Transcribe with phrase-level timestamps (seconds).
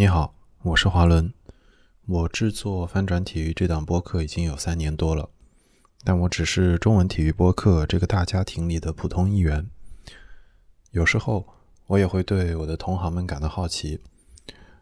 [0.00, 0.32] 你好，
[0.62, 1.34] 我是华伦。
[2.06, 5.28] 我制作翻转体育这档播客已经有三年多了，
[6.04, 9.68] 但我只是中文体育播客这个大家庭里的普通一员。
[10.92, 11.48] 有时候
[11.88, 13.98] 我也会对我的同行们感到好奇：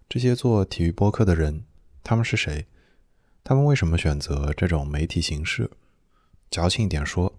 [0.07, 1.65] 这些做体育播客的人，
[2.05, 2.67] 他们是谁？
[3.43, 5.71] 他们为什么选择这种媒体形式？
[6.51, 7.33] 矫情一点说，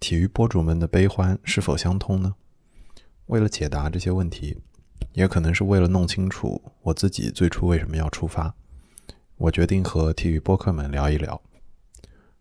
[0.00, 2.34] 体育博主们的悲欢是否相通呢？
[3.26, 4.58] 为了解答这些问题。
[5.12, 8.54] 也可能是为了弄清楚我自己最初为什么要出发，
[9.38, 11.42] 我决定和体育播客们聊一聊。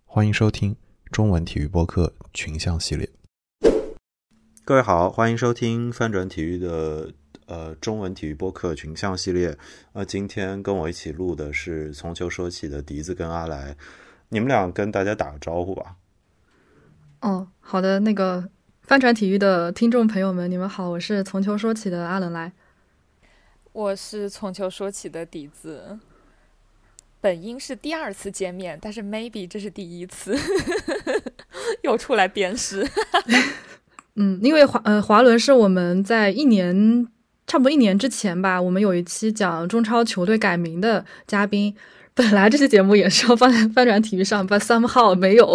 [0.06, 0.76] 欢迎收听
[1.12, 3.10] 中文体育播客群像系列。
[4.64, 7.12] 各位好，欢迎收听翻转体育的
[7.48, 9.58] 呃中文体育播客群像系列。
[9.94, 13.76] 呃，今天跟我一起录的是从球说起的笛子跟阿来，
[14.30, 15.96] 你们俩跟大家打个招呼吧。
[17.22, 18.48] 哦，好的，那个
[18.90, 22.52] 翻转体育的听众朋友们，你们好，我是从球说起的阿冷来。
[23.72, 26.00] 我是从球说起的底子，
[27.22, 30.36] 本应是第二次见面，但是 maybe 这是第一次，
[31.86, 32.84] 又出来鞭尸。
[34.18, 37.08] 嗯，因为华呃华伦是我们在一年
[37.46, 41.76] 差不多一年之前吧，我们有一期讲中超球队改名的嘉宾。
[42.20, 45.46] 本来这期节目也是要放在翻转体育上，but somehow 没有，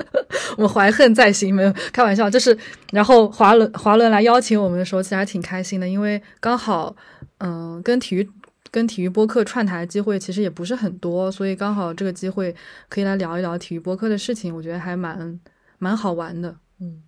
[0.56, 2.30] 我们怀恨在心，没有开玩笑。
[2.30, 2.56] 就是，
[2.92, 6.96] 然后华伦华伦来邀请我们的时候，其实还挺开心的，因为刚好，
[7.40, 8.26] 嗯，跟体育
[8.70, 12.56] 跟体育播客串台机会其实也不是很多，所以刚好这个机会
[12.88, 15.38] 可以来聊一聊体育播客的事情，我觉得还蛮
[15.78, 16.56] 蛮好玩的。
[16.80, 17.02] 嗯，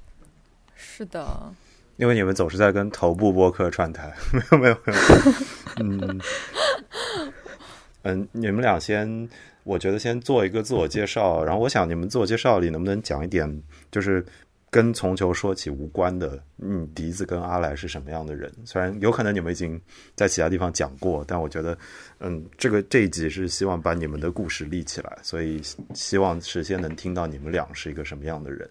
[0.74, 1.26] 是的，
[1.96, 5.00] 因为你们总是在跟头部播客串台， 没有没有没有，
[5.80, 6.20] 嗯。
[8.06, 9.28] 嗯，你们俩先，
[9.64, 14.24] 我觉得先做一个自我介绍，然后我想你们自我介绍里能不能讲一点，就是
[14.70, 18.52] 跟从球说起无关的，嗯，笛子跟阿来是什么样的人？
[18.64, 19.80] 虽然有可能你们已经
[20.14, 21.76] 在其他地方讲过，但我觉得，
[22.20, 25.60] 嗯，这个这一集是希望把你们的故事立起来，所以
[25.92, 28.70] 希望是先能听到你们俩是一个什么样的人。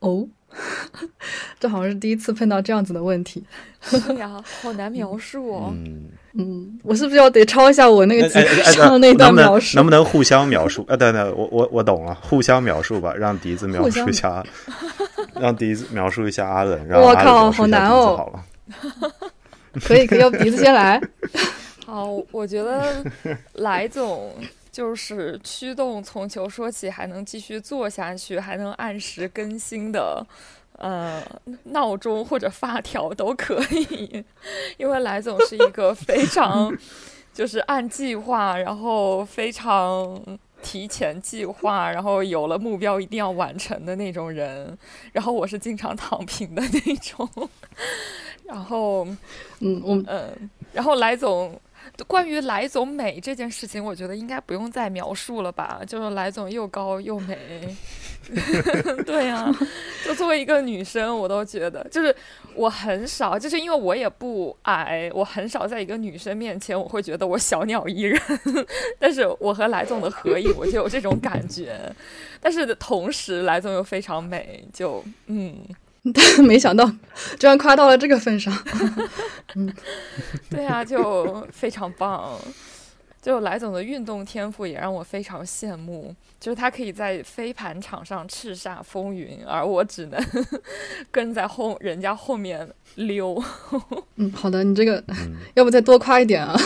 [0.00, 0.26] 哦。
[1.60, 3.44] 这好像是第一次碰到这样子的问题，
[3.82, 5.70] 是 呀，好难描述哦。
[5.74, 8.28] 嗯嗯，我是不是要得抄一下我那个
[8.72, 9.76] 上的那段描述？
[9.76, 10.84] 能不能互相描述？
[10.88, 14.42] 啊，等等，我我我懂了，互相描述吧，让笛子描述一下，
[15.38, 18.16] 让笛子描述一下阿冷，我靠，好难哦。
[18.16, 19.10] 好了，
[19.84, 21.00] 可以可以，要笛子先来。
[21.84, 23.04] 好，我觉得
[23.54, 24.32] 来总。
[24.78, 30.24] 就是驱动从球说起还能继续做下去，还能按时更新的，
[30.76, 31.20] 呃，
[31.64, 34.24] 闹钟或者发条都可以。
[34.78, 36.72] 因为来总是一个非常
[37.34, 44.78] 就是按计划，然后非常提前计划，然后有了目标一定要完成的那种人。
[45.12, 47.28] 然后我是经常躺平的那种。
[48.46, 49.04] 然后，
[49.58, 51.60] 嗯，我嗯，然后来总。
[52.06, 55.80] 关于来总美这件事情，我觉得应该不用再描述了吧？
[55.86, 57.36] 就是来总又高又美，
[59.04, 59.52] 对呀。
[60.04, 62.14] 就作为一个女生，我都觉得，就是
[62.54, 68.20] 我很少，就是因为我也不矮，我很少在一个女生面前，我会觉得我小鸟依人。
[68.98, 71.78] 但是我和来总的合影，我就有这种感觉。
[72.40, 75.56] 但是同时，来总又非常美，就嗯。
[76.14, 76.84] 但没想到，
[77.38, 78.52] 居然夸到了这个份上。
[79.56, 79.72] 嗯，
[80.50, 82.38] 对啊，就非常棒。
[83.20, 90.24] 就莱总的运动天赋也让我非常羡慕，就是他可以在飞盘场上叱咤风云，而我只能
[91.10, 93.42] 跟在后人家后面溜。
[94.16, 95.02] 嗯，好的，你这个
[95.54, 96.56] 要不再多夸一点啊？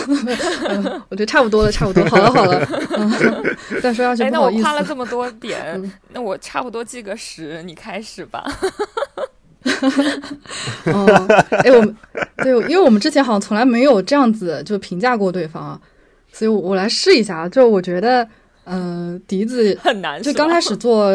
[1.09, 2.65] 我觉得差不多了，差不多，好了，好了。
[3.81, 4.61] 再说下去不好意思。
[4.61, 8.45] 那我夸了这么多点，那我差不多记个十，你开始吧。
[10.85, 11.95] 哦，哎，我们
[12.37, 15.79] 对，因为我们之前好像从来没有这样子就评价过对方啊。
[16.31, 17.47] 所以，我来试一下。
[17.47, 18.27] 就我觉得，
[18.65, 20.19] 嗯，笛子很难。
[20.21, 21.11] 就刚开始做，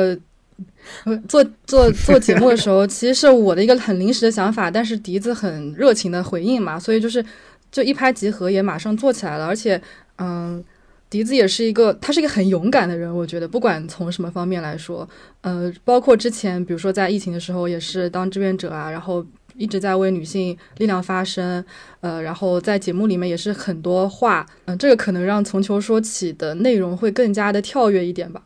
[1.29, 7.25] 做做做节目的时候，其实是我的一个很临时的想法，但是笛子很热情的回应嘛，所以就是
[7.73, 9.47] 就一拍即合，也马上做起来了。
[9.47, 9.81] 而且，
[10.19, 10.63] 嗯，
[11.11, 13.15] 笛子也是一个，他是一个很勇敢的人。
[13.15, 15.09] 我觉得，不管从什么方面来说，
[15.41, 19.25] 呃，包括之前，比如说在疫情的时候，也是当志愿者啊，然后。
[19.57, 21.65] 一直在为女性力量发声，
[22.01, 28.41] 呃，然后在节目里面也是很多话，嗯，这个可能让从球说起的内容会更加的跳跃一点吧。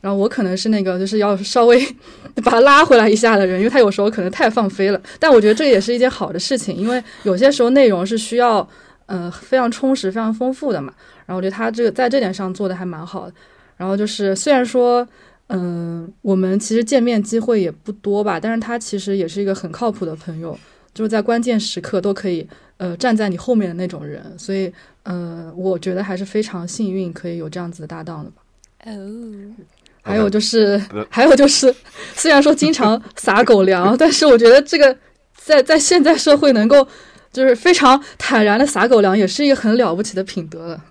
[0.00, 1.84] 然后我可能是那个就是要稍微
[2.44, 5.02] 把他拉回来一下的人，因为他有时候可能太放飞了。
[5.18, 8.68] 但我觉得这也是一件好的事情，因为有些时候内容是需要，
[9.06, 10.92] 呃，非常充实、非常丰富的嘛。
[11.26, 13.34] 然后我觉得他这个在这点上做的还蛮好的。
[13.76, 15.06] 然后就是虽然说。
[15.48, 20.58] 嗯，我们其实见面机会也不多吧，但是他其实也是一个很靠谱的朋友，
[20.94, 24.72] 就是在关键时刻都可以呃站在你后面的那种人，所以
[25.02, 28.42] 呃，我觉得还是非常幸运可以有这样子的搭档的吧。
[28.86, 29.54] 哦，
[30.00, 31.74] 还有就是，还有就是，
[32.14, 34.96] 虽然说经常撒狗粮， 但是我觉得这个
[35.36, 36.86] 在在现在社会能够
[37.32, 40.84] 就是非常坦然的撒狗粮，也是一个很了不起的品德了。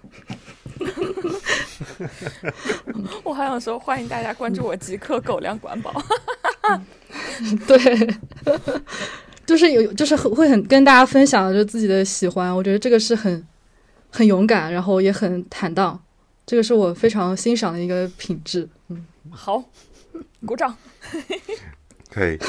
[3.24, 6.04] 我还想说，欢迎大家关注我极客狗粮管饱。
[7.68, 8.18] 对，
[9.46, 13.48] 就是有，就是很会很跟大家分享就自己的喜欢，我觉得这个是很
[14.10, 16.02] 很勇敢，然后也很坦荡，
[16.46, 18.68] 这个是我非常欣赏的一个品质。
[18.90, 19.64] 嗯，好，
[20.46, 20.76] 鼓掌。
[22.10, 22.38] 可以，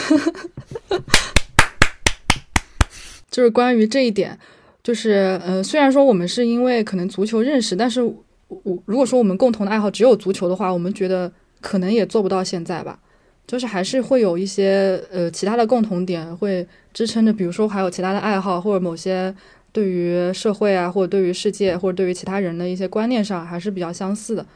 [3.32, 4.38] 就是关于这一点，
[4.84, 8.14] 就是呃，虽然说我们是因为可能足球认识，但是我
[8.48, 13.00] 我如果说我们共同的爱好只有足球的话，我们觉得可能也做不到现在吧。
[13.44, 19.34] 就是还是会有一些呃其他的共同点会支撑着，比如说还有其他的爱好，或者某些
[19.72, 24.46] 对于社会啊，或者对于世界，或者对于其他人的一些观念上还是比较相似的。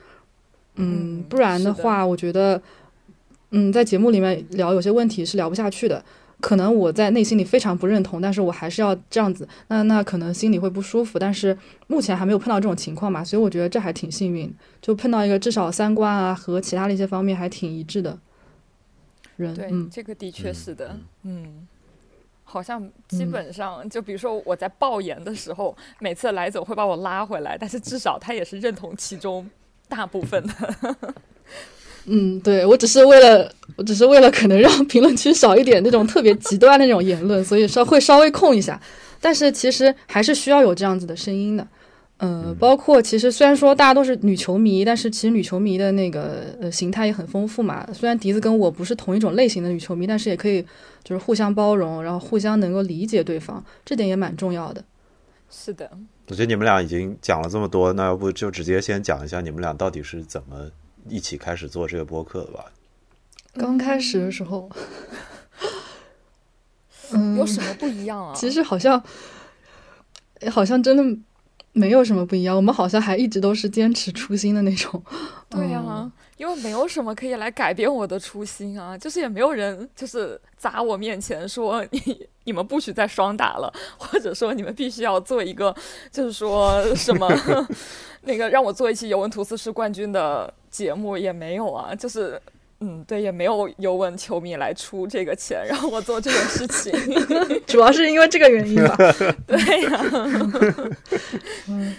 [0.76, 2.62] 嗯嗯，不然的话，我觉得，
[3.50, 6.02] 嗯，在节目里面聊有些问题是聊不下去的。
[6.40, 11.18] 可能我在内心里非常不认同，但是我还是要这样子，那那可能心里会不舒服。
[11.18, 11.56] 但是
[11.86, 18.18] 目前还没有碰到这种情况嘛，所以我觉得这还挺幸运，就碰到一个至少三观啊和其他的一些方面还挺一致的
[19.36, 19.54] 人。
[19.54, 20.88] 对，嗯，这个的确嗯是的
[21.22, 21.42] 嗯。
[21.44, 21.68] 嗯，
[22.44, 29.50] 好像基本上，就比如说我在爆言的时候，每次来总会把我拉回来，但是至少他也是认同其中
[29.88, 30.54] 大部分的。
[32.06, 38.80] 嗯，对我只是为了，我只是为了可能让评论区少一点那种特别极端的那种言论，所以稍会稍微控一下。
[39.20, 41.66] 但是其实还是需要有这样子的声音的。
[42.18, 47.86] 呃，嗯包括其实虽然说大家都是女球迷，但是其实女球迷的那个呃形态也很丰富嘛。
[47.92, 50.64] 虽然笛子跟我不是同一种类型的女球迷，但是也可以
[51.04, 54.82] 就是互相包容，然后互相能够理解对方，这点也蛮重要的。
[55.50, 55.90] 是的，
[56.28, 60.70] 我觉得你们俩已经讲了这么多，那要不就直接先讲一下你们俩到底是怎么
[61.08, 62.72] 一起开始做这个播客的吧？
[63.54, 64.70] 刚开始的时候，
[67.12, 68.34] 嗯，有什么不一样啊？
[68.34, 69.02] 其实好像，
[70.40, 71.02] 诶好像真的
[71.76, 72.56] 没有什么不一样。
[72.56, 75.02] 我们好像还一直都是坚持初心的那种。
[75.48, 85.74] 对呀、嗯因为没有什么可以来改变我的初心啊，就是也没有人就是砸我面前说你你们不许再双打了， 或者说你们必须要做一个
[86.12, 87.26] 就是说什么
[88.24, 92.38] 那个让我做一期尤文图斯是冠军的节目也没有啊，就是。
[92.80, 96.92] 嗯，对，也没有尤文球迷来出这个钱让我做这种事情。
[97.66, 98.96] 主要是因为这个原因吧。
[99.46, 100.04] 对呀、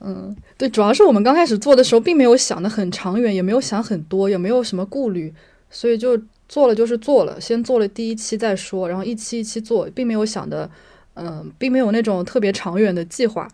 [0.00, 5.32] 嗯，对，主要是我们刚开始做的时候，并没有想的很长远，也没有想很多，也没有什么顾虑，
[5.70, 10.68] 所以就做了就是做了，先做了第一期再说，然后一期一期做，并没有想的，
[11.14, 13.46] 嗯、并没有那种特别长远的计划。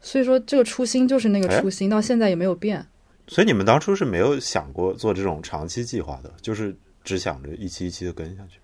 [0.00, 2.86] 所以说，这个初心就是那个哎初心，到现在也没有变。
[3.28, 8.58] 所以你们当初是没有想过做这种长期计划的，就是只想着一期一期的跟下去。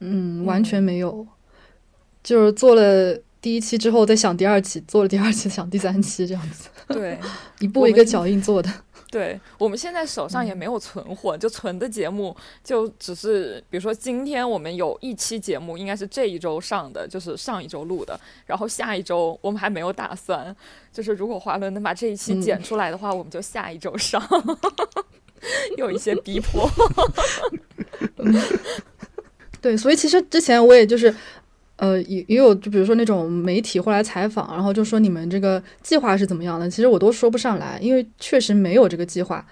[0.00, 1.26] 嗯，完全没有，
[2.22, 7.18] 就是做了第一期之后再想第二期，做了第二期想第三期这样子，对，
[7.60, 8.70] 一步一个脚印做的。
[9.14, 20.54] 对我们现在手上也没有存货，就存的节目就只是，比如说今天我们有一期节目，应该是这一周上的，就是上一周录的，然后下一周我们还没有打算，
[20.92, 24.20] 就是如果华伦能把这一期嗯剪出来的话，我们就下一周上，
[25.78, 26.68] 有一些逼迫。
[29.62, 31.14] 对，所以其实之前我也就是，
[31.76, 39.44] 呃，也也有就比如说那种媒体会来采访，然后就说你们这个计划是怎么样的，其实我都说不上来，因为确实没有这个计划，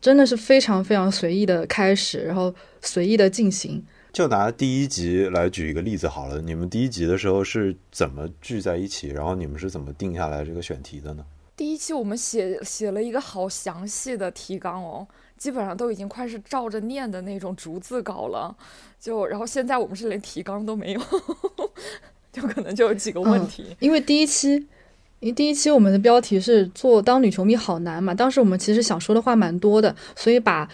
[0.00, 3.82] 真的是非常非常随意的开始，然后随意的进行。
[4.12, 11.24] 就拿第一集来举一个例子好了，你们第一集的时候是怎么聚在一起，然后你们是怎么定下来这个选题的呢？
[11.56, 15.06] 第一期我们写写了一个好详细的提纲哦，
[15.40, 18.54] 基本上都已经快是照着念的那种逐字稿了。
[19.00, 21.00] 就然后现在我们是连提纲都没有，
[22.30, 23.74] 就可能就有几个问题。
[23.80, 24.52] 因为第一期，
[25.20, 30.68] 因为第一期我们的标题是做当女球迷好难嘛，当时我们其实想说的话蛮多的，所以把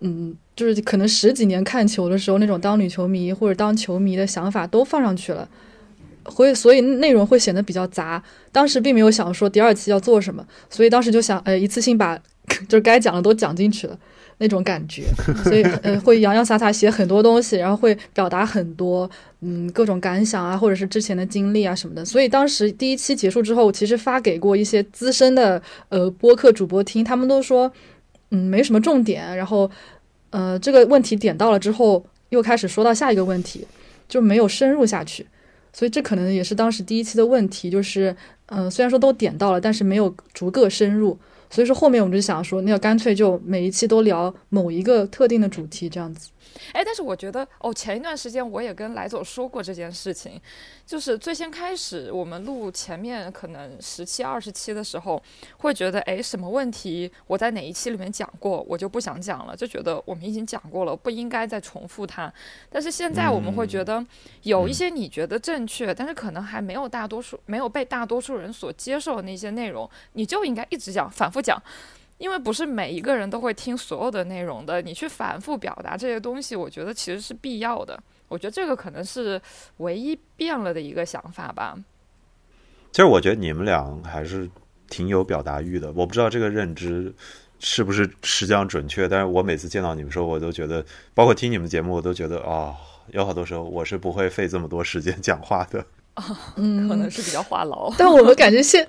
[0.00, 5.48] 嗯，就是可能十几年看球的时候那种当女球迷或者当球迷的想法都放上去了。
[6.24, 8.22] 会，所以内容会显得比较杂。
[8.52, 12.20] 当时并没有想说第二期要做什么，所以当时就想，呃，一次性把
[12.68, 13.98] 就是该讲的都讲进去了
[14.38, 15.04] 那种感觉。
[15.44, 19.08] 所以，呃，会洋洋洒洒写很多东西，然后会表达很多，
[19.40, 22.04] 嗯，各种感想啊，或者是之前的经历啊什么的。
[22.04, 27.70] 所以当时第一期结束之后，其实发给过一些资深的呃播客主播听，他们都说，
[28.30, 29.36] 嗯，没什么重点。
[29.36, 29.70] 然后，
[30.30, 33.66] 呃，这个问题点到了之后，又开始说到下一个问题。
[34.10, 35.24] 就没有深入下去。
[35.72, 38.12] 所以这可能也是当时第一期的问题，就是
[38.46, 41.16] 嗯，虽然说都点到了，但是没有逐个深入。
[41.50, 46.30] 所以说后面我们就想说，那干脆就每一期都聊某一个特定的主题，这样子。
[46.72, 50.40] 哎，但是我觉得哦，前一段时间我也跟来总说过这件事情，
[50.86, 55.22] 就是最先开始我们录前面可能十期、二十期的时候，
[55.58, 62.32] 会觉得哎，什么问题我在哪一期里面讲过，我就不想讲了，就觉得我们已经讲过了，不应该再重复它。
[62.70, 64.04] 但是现在我们会觉得
[64.42, 71.60] 有一些你觉得正确，但是可能还没有大多数没有被大多数人所接受的那些内容，你就应该一直讲，反复讲。
[72.20, 77.98] 因为不是每一个人都会听所有的内容的，你去反复表达这些东西，我觉得其实是必要的。
[78.28, 79.40] 我觉得这个可能是
[79.78, 81.74] 唯一变了的一个想法吧。
[82.92, 84.48] 其实我觉得你们俩还是
[84.90, 87.12] 挺有表达欲的，我不知道这个认知
[87.58, 90.84] 是不是实际上准确，但是我每次见到你们时候，我都觉得，
[91.14, 92.76] 包括听你们节目，我都觉得啊，
[93.12, 95.82] 有好多时候我是不会费这么多时间讲话的。
[96.56, 97.94] 嗯，可能是比较话痨。
[97.96, 98.86] 但我们感觉现。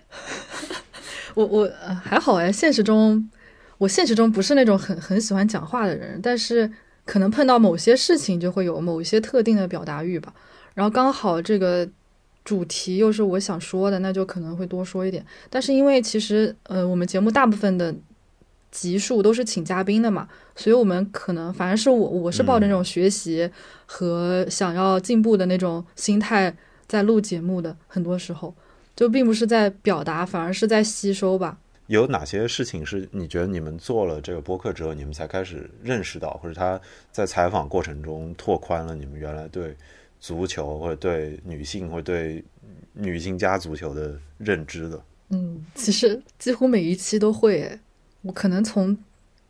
[1.36, 1.72] 我我
[2.04, 3.30] 还好哎，现实中
[3.78, 6.72] 我现实中不是那种很很喜欢讲话的人，但是
[7.06, 10.34] 可能碰到某些事情就会有某一些特定的表达欲吧。
[10.74, 11.88] 然后刚好这个
[12.46, 15.26] 主题又是我想说的，那就可能会多说一点。
[15.50, 17.94] 但是因为其实呃，我们节目大部分的
[18.70, 23.50] 集数都是请嘉宾的嘛，所以我们可能反正是我我是抱着那种学习
[23.86, 26.56] 和想要进步的那种心态
[26.88, 28.54] 在录节目的，很多时候。
[29.02, 31.58] 就并不是在表达，反而是在吸收吧。
[31.88, 36.80] 有哪些事情是你觉得你们做了这个播客之后，你们才开始认识到，或者他
[37.12, 39.76] 在采访过程中拓宽了你们原来对
[40.20, 42.44] 足球或者对女性或者对
[42.94, 45.04] 女性加足球的认知的？
[45.30, 47.80] 嗯，其实几乎每一期都会，
[48.22, 48.96] 我可能从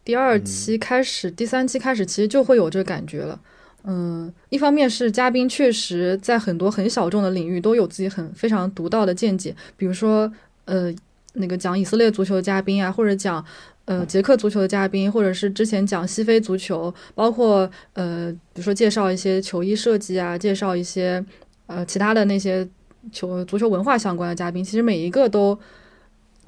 [0.05, 3.37] 第二期开始，第三期开始，其实就会有这个感觉了。
[3.83, 10.31] 嗯，一方面是嘉宾确实在很多很小众的领域都有自己很非常独到的见解，比如说，
[10.65, 10.93] 呃，
[11.33, 13.43] 那个讲以色列足球的嘉宾啊，或者讲
[13.85, 21.25] 呃捷克足球的嘉宾，或者是之前讲西非足球，包括呃，比如说介绍一些球衣设计啊，介绍一些
[21.65, 22.67] 呃其他的那些
[23.11, 25.57] 球足球文化相关的嘉宾，其实每一个都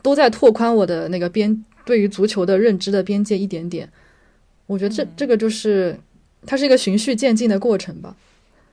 [0.04, 3.90] 都在拓宽我的那个边对于足球的认知的边界一点点。
[4.68, 5.98] 我觉得这这个就是。
[6.46, 8.16] 它是一个循序渐进的过程吧。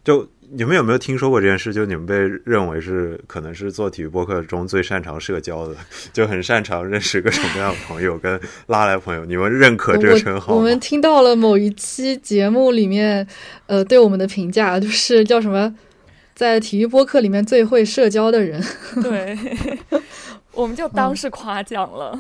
[0.03, 1.75] 就你们有没有听说过这件事？
[1.75, 5.77] 就你们被认为是可能是做体育播客中最擅长社交的，
[6.11, 9.27] 就很擅长认识各种各样的朋友，跟拉来朋友。
[9.27, 13.27] 你们认可这个称号我们听到了某一期节目里面，
[13.67, 15.73] 呃，对我们的评价就是叫什么，
[16.35, 18.65] 在体育播客里面最会社交的人。
[19.03, 19.39] 对，
[20.53, 22.19] 我们就当是夸奖了。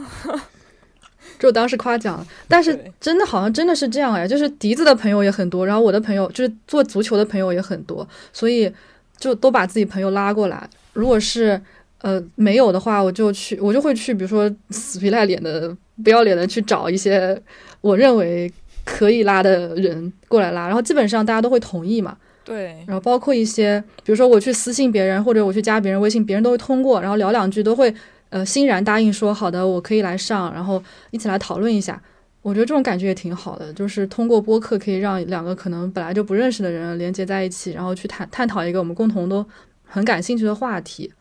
[1.40, 8.70] 就当时夸奖，但是真的好像真的是这样哎，就是笛子的朋友也很多，然后我的朋友就是做足球的朋友也很多，所以
[9.18, 10.68] 就都把自己朋友拉过来。
[10.92, 11.58] 如果是
[12.02, 17.40] 呃没有的话，我就去，我就会去，比如说死皮赖脸的、不要脸的去找一些
[17.80, 18.52] 我认为
[18.84, 22.14] 可以拉的人过来拉，然后基本上大家都会同意嘛。
[22.44, 27.94] 对，然后包括一些，比如说我去私信别人，或者我去加别人微信，别人都会通过，然后聊两句都会。
[28.30, 32.00] 呃，欣然答应说好的，我可以来上，然后一起来讨论一下。
[32.42, 39.44] 我觉得这种感觉也挺好的，就是通过播客可以让两个可能本来就不认识的人连接在一起，然后去探探讨一个我们共同都
[39.84, 41.12] 很感兴趣的话题。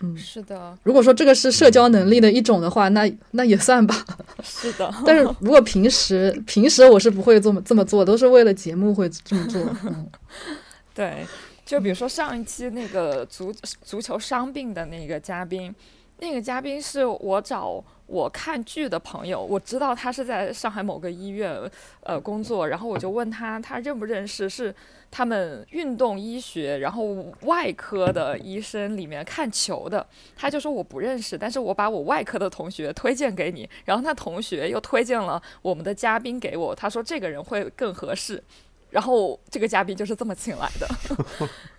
[0.00, 0.76] 嗯，是的。
[0.82, 4.04] 如果说这个是社交能力的一种的话，那那也算吧。
[4.42, 4.92] 是的。
[5.06, 9.62] 但是如果平时平时我是不会这么这么做，都是为了节目会这么做。
[9.84, 10.08] 嗯，
[10.92, 11.26] 对。
[11.64, 15.72] 就比如说上一期那个足足球伤病的那个嘉宾。
[16.18, 21.58] 那个嘉宾是我找我看剧的朋友，我知道他是在上海某个医院
[22.02, 24.74] 呃工作，然后我就问他，他认不认识是
[25.10, 38.42] 他们运动医学然后外科的医生里面看球的，他就说我不认识，但是我把我外科的同学推荐给你，然后他同学又推荐了我们的嘉宾给我，他说这个人会更合适，
[38.90, 40.88] 然后这个嘉宾就是这么请来的。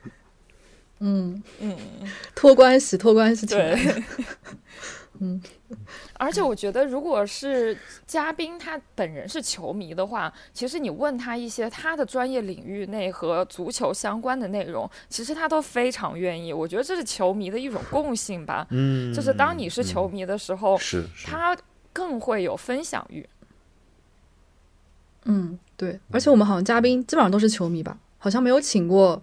[0.99, 1.41] 嗯。
[1.59, 1.75] 嗯，
[2.35, 4.03] 托关系，托关系，对，
[5.21, 5.41] 嗯，
[6.13, 7.77] 而且我觉得，如果是
[8.07, 16.53] 嘉宾他本人是球迷的话，其实你问他一些他的专业领域内和足球相关的内容，其实他都非常愿意。
[16.53, 21.05] 我觉得这是球迷的一种共性吧，嗯，就是当你是球迷的时候，是。
[21.25, 21.57] 他
[21.91, 23.27] 更会有分享欲。
[25.25, 29.21] 嗯，对，而且我们好像嘉宾基本上都是球迷吧，好像没有请过。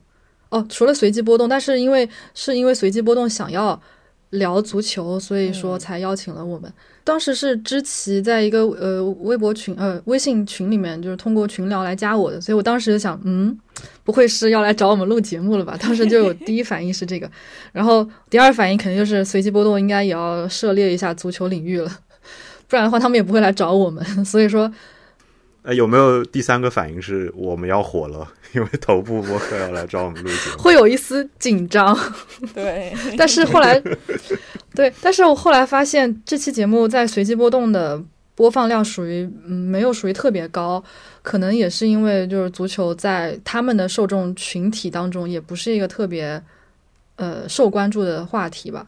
[0.48, 3.80] 哦，除了随机波动，但是因为是因为随机波动想要
[4.30, 6.72] 聊足球，所以说才邀请了我们。
[7.02, 13.56] 当时是知棋在一个呃微博群呃微信群里面，就是通过群聊来加我的，所以我当时就想，嗯，
[14.02, 15.78] 不会是要来找我们录节目了吧？
[15.80, 17.30] 当时就有第一反应是这个，
[17.72, 21.88] 然后第二反应肯定就是随机波动应该也要涉猎一下足球领域了，
[22.66, 24.24] 不然的话他们也不会来找我们。
[24.24, 24.68] 所以说，
[25.66, 28.26] 呃，有没有第三个反应是我们要火了？
[28.52, 31.98] 因为头部播客要来找我们录节目，会有一丝紧张。
[32.54, 33.82] 对，但是后来，
[34.76, 38.00] 对，但是我后来发现这期节目在随机波动的
[38.36, 40.82] 播放量属于嗯没有属于特别高，
[41.22, 46.40] 可能也是因为就是足球在他们的受众群体当中也不是一个特别
[47.16, 48.86] 呃受关注的话题吧。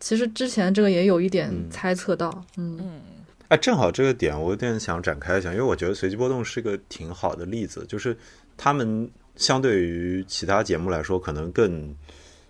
[0.00, 3.00] 其实之前这个也有一点猜测到，嗯嗯，
[3.54, 8.16] 哎，正好这个点我有点想展开一下，因为我觉得随机波动是个挺好的例子，就是
[8.56, 11.94] 他们相对于其他节目来说，可能更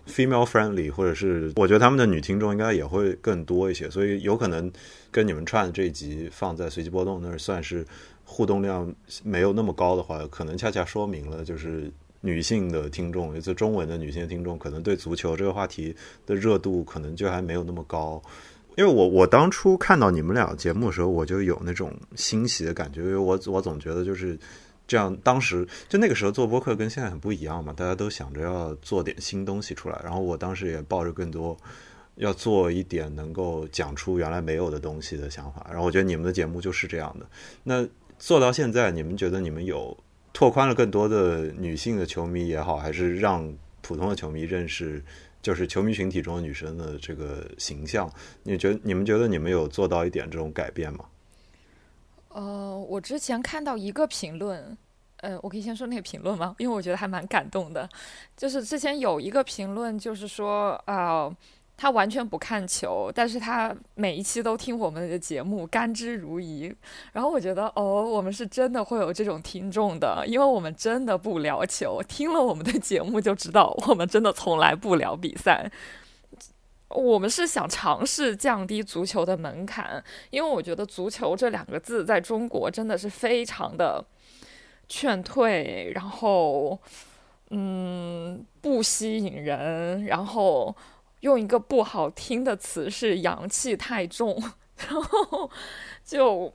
[0.07, 4.71] female friendly，或者是我觉得他们的女听众应该也会更多一些，所以有可能
[5.11, 7.85] 跟你们串的这一集放在随机波动那儿，算是
[8.23, 8.91] 互动量
[9.23, 15.95] 没有那么高的话，可能恰恰说明了就是女性的听众，也是中文的女性的听众，可能对足球这个话题
[16.25, 18.19] 的热度可能就还没有那么高。
[18.77, 24.37] 因为我我当初看到你们俩节目的时候，我就有那种欣喜的感觉，因为我我总觉得就是。
[24.87, 29.99] 这样，当时就那个时候做播客跟现在很不一样嘛，大家都想着要做点新东西出来。
[30.03, 31.57] 然后我当时也抱着更多
[32.17, 35.65] 要做一点能够讲出原来没有的东西的想法。
[35.71, 37.25] 然后我觉得你们的节目就是这样的。
[37.63, 37.83] 那
[38.19, 39.97] 做到现在，你们觉得你们有
[40.33, 43.51] 拓宽了更多的女性的球迷也好，还是让
[43.81, 45.03] 普通的球迷认识
[45.45, 48.11] 就是球迷群体中的女生的这个形象？
[48.41, 51.05] 你觉得你们觉得你们有做到一点这种改变吗？
[52.29, 54.75] 呃，我之前看到一个评论，
[55.17, 56.55] 呃，我可以先说那个评论吗？
[56.57, 57.87] 因为我觉得还蛮感动的。
[58.35, 61.31] 就是之前有一个评论，就是说啊，
[61.77, 66.73] 他完全不看球，但是他每一期都听我们的节目，甘之如饴。
[67.11, 75.69] 然后我觉得，哦，我们是真的会有这种听众的，因为我们真的不聊球，听了我们的节目就知道，我们真的从来不聊比赛。
[76.87, 84.05] 我们是想尝试降低足球的门槛，因为我觉得“足球”这两个字在中国真的是非常的
[84.87, 86.79] 劝退，然后
[87.49, 90.73] 嗯不吸引人，然后
[91.25, 94.41] 用一个不好听的词是阳气太重，
[94.87, 95.49] 然后
[96.05, 96.53] 就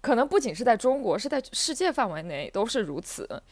[0.00, 3.42] 可能不仅是在中国，是在世界范围内都是如此。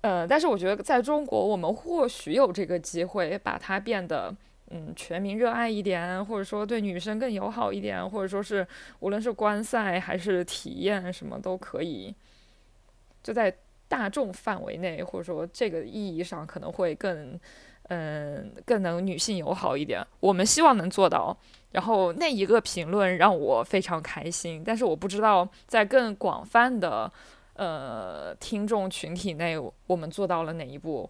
[0.00, 4.34] 呃，但是我觉得在中国，我们或许有这个机会把它变得。
[4.72, 8.64] 嗯，全民热爱一点，或者说对女生更友好一点，或者说是
[9.00, 12.14] 无论是观赛还是体验什么都可以，
[13.20, 13.52] 就在
[13.88, 17.36] 大众范围内，或者说这个意义上可能会更，
[17.90, 20.00] 嗯，更能女性友好一点。
[20.20, 21.36] 我们希望能做到。
[21.72, 27.10] 然后那一个评论让我非常开心，但是我不知道在更广泛的
[27.54, 31.08] 呃听众群体内，我们做到了哪一步。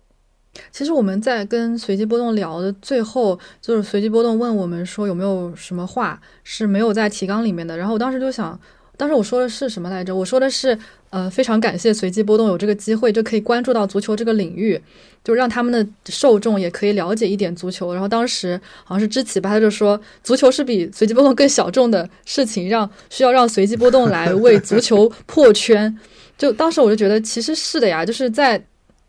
[0.70, 7.78] 其实我们在跟随机波动聊的最后，就是随机波动问我们说有没有什么话是没有在提纲里面的。
[7.78, 8.58] 然后我当时就想，
[8.98, 10.14] 当时我说的是什么来着？
[10.14, 14.82] 我说的是，呃，非常感谢随机波动有这个机会，就可以关注到足球这个领域，
[15.22, 17.92] 就让他们的受众也可以了解一点足球。
[17.92, 25.98] 然后当时好像是知棋吧，他就说足球是比随机波动更小众的事情，让需要让随机波动来为足球破圈。
[26.36, 28.62] 就当时我就觉得其实是的呀，就是在。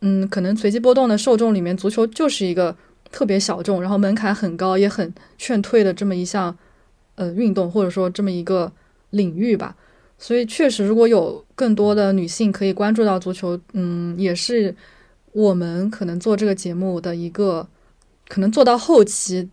[0.03, 2.75] 嗯，可能随机波动的受众里面，足球就是一个
[3.11, 6.57] 特别小众，然后门槛很高，也很劝退的这么一项
[7.13, 8.71] 呃运动，或者说这么一个
[9.11, 9.75] 领域吧。
[10.17, 14.75] 所以确实，如果有更多的女性可以关注到足球，嗯，也是
[15.33, 17.67] 我们可能做这个节目的一个
[18.27, 19.49] 可能做到后期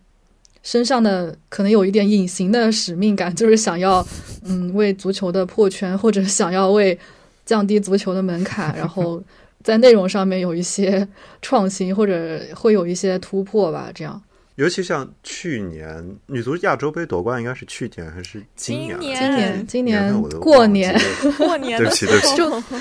[0.61, 4.05] 身上的可能有一点隐形的使命感，就是想要
[4.43, 6.97] 嗯为足球的破圈，或者想要为
[7.45, 9.21] 降低足球的门槛，然后。
[9.61, 11.05] 在内容上面有一些
[11.41, 13.91] 创新，或者会有一些突破吧。
[13.93, 14.19] 这样，
[14.59, 18.99] 尤其像去年女足亚洲杯夺冠，应该是去年还是今年？
[18.99, 20.99] 今年，今年过年，
[21.37, 21.79] 过年。
[21.79, 22.35] 对不起，对不起，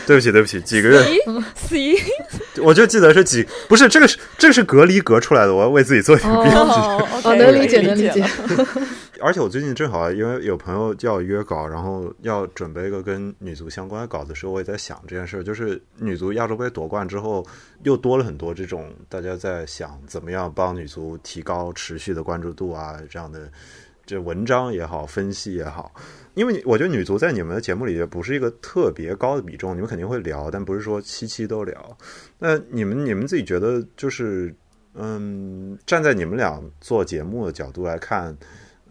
[0.05, 1.01] 对不起，对不起，几个月
[1.55, 1.95] ？C，
[2.61, 7.29] 我就记得是几，不是这个是这个是隔离隔出来的，我要为自己做一个标记。
[7.29, 8.25] 哦，能理解，能理解。
[9.21, 15.43] 而且我最近正好因为有朋友叫约稿，然后要准备一个跟女足相关的稿的时候，我也在想这件事儿。
[15.43, 17.45] 就是女足亚洲杯夺冠之后，
[17.83, 23.51] 又多了很多这种大家在想怎么样帮女足提高持续的关注度啊，这样的
[24.07, 25.93] 这文章也好，分析也好。
[26.35, 31.99] 因为我觉得女足在你们的节目里也不是一个特别高的比重，你们肯定会聊，但不是说期期都聊。
[32.39, 34.55] 那你们你们自己觉得就是？
[35.01, 38.37] 嗯，站在你们俩做节目的角度来看，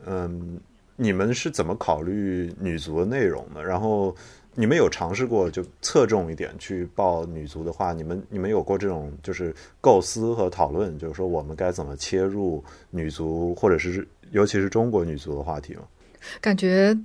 [0.10, 0.60] 嗯，
[0.96, 3.64] 你们是怎么考虑女足的内容的？
[3.64, 4.16] 然后
[4.56, 15.82] 你们有尝试过就侧重一点去报女足的话，你们你们有过这种就是构思和讨论，就是说我们该怎么切入女足，或者是尤其是中国女足的话题吗？
[16.42, 16.98] 感觉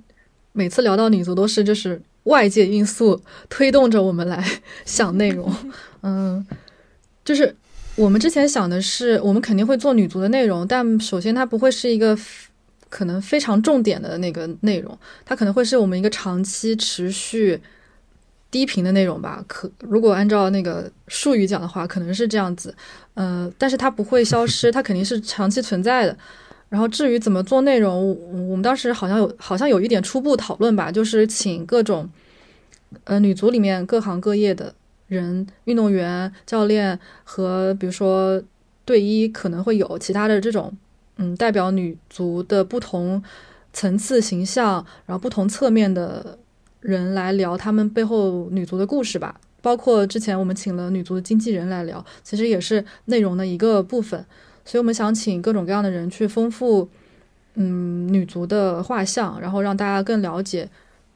[0.51, 4.43] 每次聊到女足都是就是外界因素推动着我们来
[4.85, 5.53] 想内容，
[6.01, 6.45] 嗯，
[7.23, 7.55] 就是
[7.95, 12.17] 我们之前想的是，我们肯定会做女足的内容，但首先它不会是一个
[12.93, 17.59] 可能非常重点的那个内容，它可能会是我们一个长期持续
[18.51, 19.43] 低频的内容吧。
[19.47, 22.75] 可如果按照那个术语讲的话，可能是这样子，
[23.15, 26.15] 呃，但是它不会消失， 它肯定是长期存在的。
[26.69, 28.15] 然后至于怎么做内容，
[28.47, 32.07] 我们当时好像有好像有一点初步讨论吧，就是请各种
[33.05, 34.71] 呃女足里面各行各业的
[35.07, 38.39] 人、运动员、教练和比如说
[38.85, 40.71] 队医可能会有其他的这种
[41.17, 43.23] 嗯代表女足的不同
[43.71, 46.37] 层次形象，然后不同侧面的
[46.81, 49.39] 人来聊他们背后女足的故事吧。
[49.61, 54.25] 包括之前我们请了女足的经纪人来聊，其实也是内容的一个部分。
[54.65, 56.89] 所以我们想请各种各样的人去丰富，
[57.55, 60.69] 嗯，女足的画像，然后让大家更了解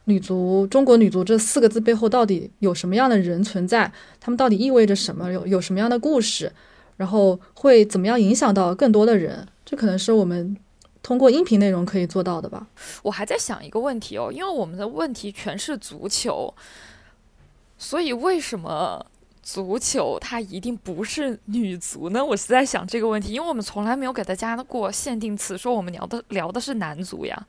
[0.06, 6.52] 女足、中国女足这四个字背后到底有什么样的人存在，他们到底意味着什么，有有什么样的故事，
[6.96, 10.58] 然后会怎么样影响到更多的人，这可能是我们
[11.04, 12.66] 通过音频内容可以做到的吧。
[13.04, 16.52] 我还在想一个问题哦，因为我们的问题全是足球，
[17.78, 19.06] 所以为什么？
[19.44, 22.22] 足球它一定不是女足呢？
[22.22, 27.48] 我是在想这个问题，因为我们从来没有给大家过限定词，说我们聊的聊的是男足呀。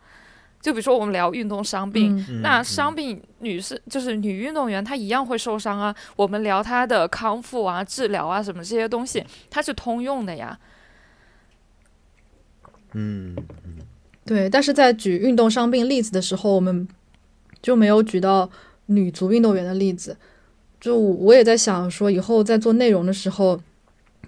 [0.62, 5.92] 就比如说我们聊运动伤病，那伤病女士就是女运动员，她一样会受伤啊。
[6.14, 10.56] 我们聊她的康复啊、治疗啊什么这些东西，它是通用的呀。
[12.98, 13.36] 嗯，
[14.24, 14.50] 对。
[14.50, 16.86] 但是在举运动伤病例子的时候，我们
[17.62, 18.50] 就没有举到
[18.86, 20.16] 女足运动员的例子。
[20.80, 23.60] 就我也在想说，以后在做内容的时候，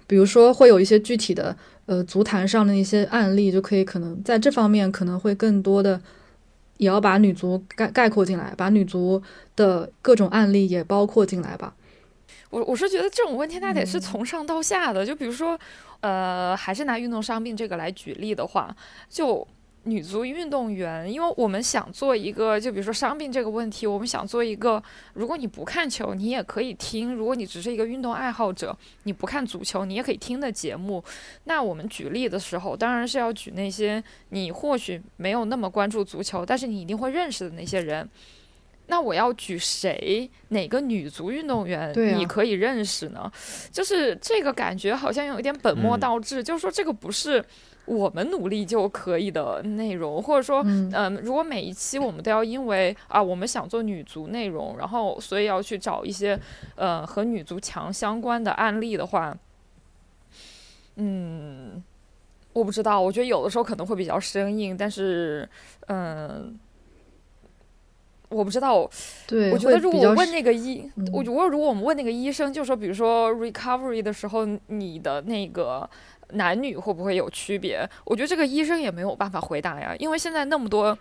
[0.07, 1.55] 比如说会有一些具体的
[1.85, 6.01] 呃足坛上的一些案例，就可以可能在这方面可能会更多的，
[6.77, 9.21] 也要把女足概概括进来，把女足
[9.55, 11.73] 的各种案例也包括进来吧。
[12.49, 15.57] 我我是觉得这种问题它得是从上到下的，就比如说，
[16.01, 18.75] 呃，还是拿运动伤病这个来举例的话，
[19.09, 19.47] 就。
[19.85, 24.79] 女足运动员，因为我们想做一个，就比如说伤病这个问题，我们想做一个，
[25.13, 31.03] 如果你不看球，你也可以听；如果你只是一个运动爱好者，你不看足球，你也可以听的节目。
[31.45, 38.07] 那我们举例的时候，当然是要举那些你或许没有那么关注足球，但是你一定会认识的那些人。
[38.91, 40.29] 那我要举谁？
[40.49, 43.31] 哪个女足运动员你可以认识呢？
[43.71, 47.43] 就是这个感觉好像有一点本末倒置，就是说这个不是。
[47.85, 56.39] 我们努力就可以的内容，或者说，嗯，如果每一期我们都要因为啊，我们想做女足内容，然后所以要去找一些
[56.75, 59.35] 呃和女足强相关的案例的话，
[60.95, 61.83] 嗯，
[62.53, 65.49] 我不知道，我觉得有的时候可能会比较生硬，但是，
[65.87, 66.57] 嗯，
[68.31, 68.89] 我不知道，
[69.27, 75.89] 对，我觉得如果问那个医，我如果如果我们问那个医生，就说比如说 recovery 的时候，你的那个。
[76.33, 77.85] 男女会不会有区别？
[78.05, 80.97] 我觉得这个医生也没有办法回答呀，因为现在那么多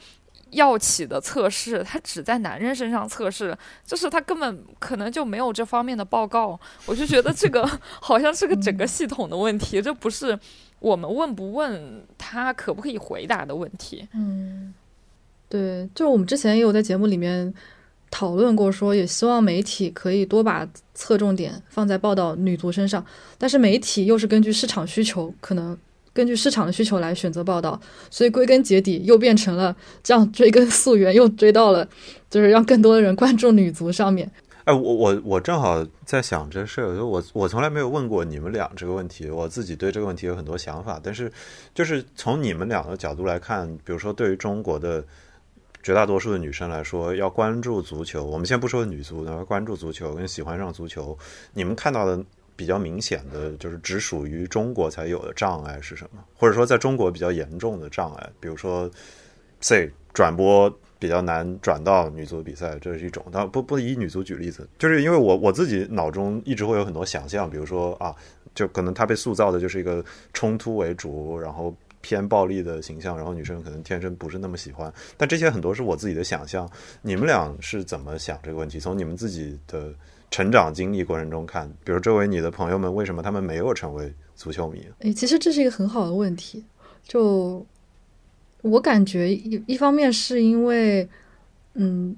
[0.50, 6.58] 药企的测试，他只在男人身上测试，就是他根本可能就没有这方面的报告。
[6.84, 7.64] 我就觉得这个
[8.02, 10.36] 好像是个整个系统的问题，这不是
[10.80, 14.08] 我们问不问他可不可以回答的问题。
[14.14, 14.74] 嗯，
[15.50, 17.52] 对，就是我们之前也有在节目里面。
[18.12, 23.06] 讨论过说，也希望媒体可以多把侧重点放在报道女足身上，
[23.38, 25.78] 但是媒体又是根据市场需求，可能
[26.12, 31.88] 根据市场的需求来选择报道，所以归根结底又变成了这样追根溯源，又追到了
[32.28, 34.28] 就是让更多的人关注女足上面。
[34.64, 41.30] 哎，我我我正好在想这事儿，我我从来没有问过你们俩这个问题，我自己对这个问题有很多想法，但是
[41.72, 45.04] 就是从你们俩的角度来看，比如说对于中国的。
[45.82, 48.22] 绝大多数的女生来说，要关注足球。
[48.22, 51.16] 我们先不说女足，然后关注足球跟喜欢上足球，
[51.54, 52.22] 你们看到的
[52.54, 56.22] 比较明显的就是只属于中国才有的障碍是什么？
[56.36, 58.90] 或者说在中国比较严重的障碍，比如说
[59.60, 63.24] C 转播比较难转到女足比赛，这是一种。
[63.32, 68.14] 但不不以女足举例子，就是因为我我自己脑中一直会有很多想象，比如说啊，
[68.54, 71.74] 就可能她被塑造的就是一个冲突为主，然后。
[72.00, 76.68] 偏暴力的形象，然后女生可能天生不是那么喜欢，但这些很多是我自己的想象。
[77.02, 78.80] 你们俩是怎么想这个问题？
[78.80, 79.92] 从你们自己的
[80.30, 84.84] 成长经历过程中看，比如周围你的朋友们为什么他们没有成为足球迷？
[85.00, 86.64] 诶，其实这是一个很好的问题。
[87.02, 87.66] 就
[88.62, 91.08] 我感觉一一方面是因为，
[91.74, 92.14] 嗯，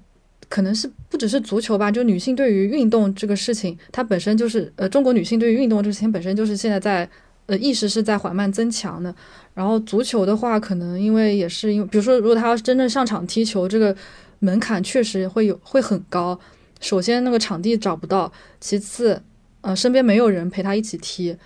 [0.48, 7.08] 可能是不只是足球吧，就女性对于运动这个事情，它本身就是呃，中国女性对于运动这个事情本身就是现在在
[7.52, 9.14] 呃意识是在缓慢增强的。
[9.52, 13.94] 然后足球的话，可能因为也是因为，比如说如果他要真正上场踢球，这个
[14.38, 16.38] 门槛确实会有会很高。
[16.80, 19.20] 首先那个场地找不到，其次
[19.60, 21.36] 呃身边没有人陪他一起踢，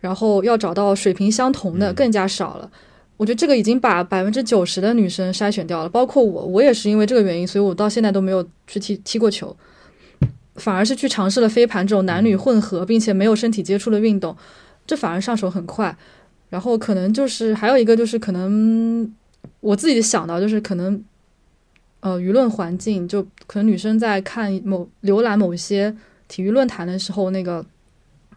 [0.00, 2.70] 然后要找到水平相同的更加少了。
[3.16, 9.56] 我觉得这个已经把百分之九十的女生筛选掉了，包括我，我也是因为这个原因，所以我到现在都没有去踢踢过球，
[10.56, 14.36] 反而是去尝试了飞盘这种男女混合并且没有身体接触的运动，
[14.86, 15.96] 这反而上手很快。
[16.50, 19.12] 然后可能就是还有一个就是可能
[19.60, 21.02] 我自己想到就是可能，
[22.00, 25.94] 呃，舆论环境就可能女生在看某浏览某些
[26.28, 27.64] 体育论坛的时候，那个。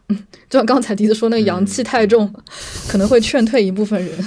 [0.49, 2.33] 就像刚才迪子说，那个阳气太重，
[2.87, 4.25] 可能会劝退一部分人，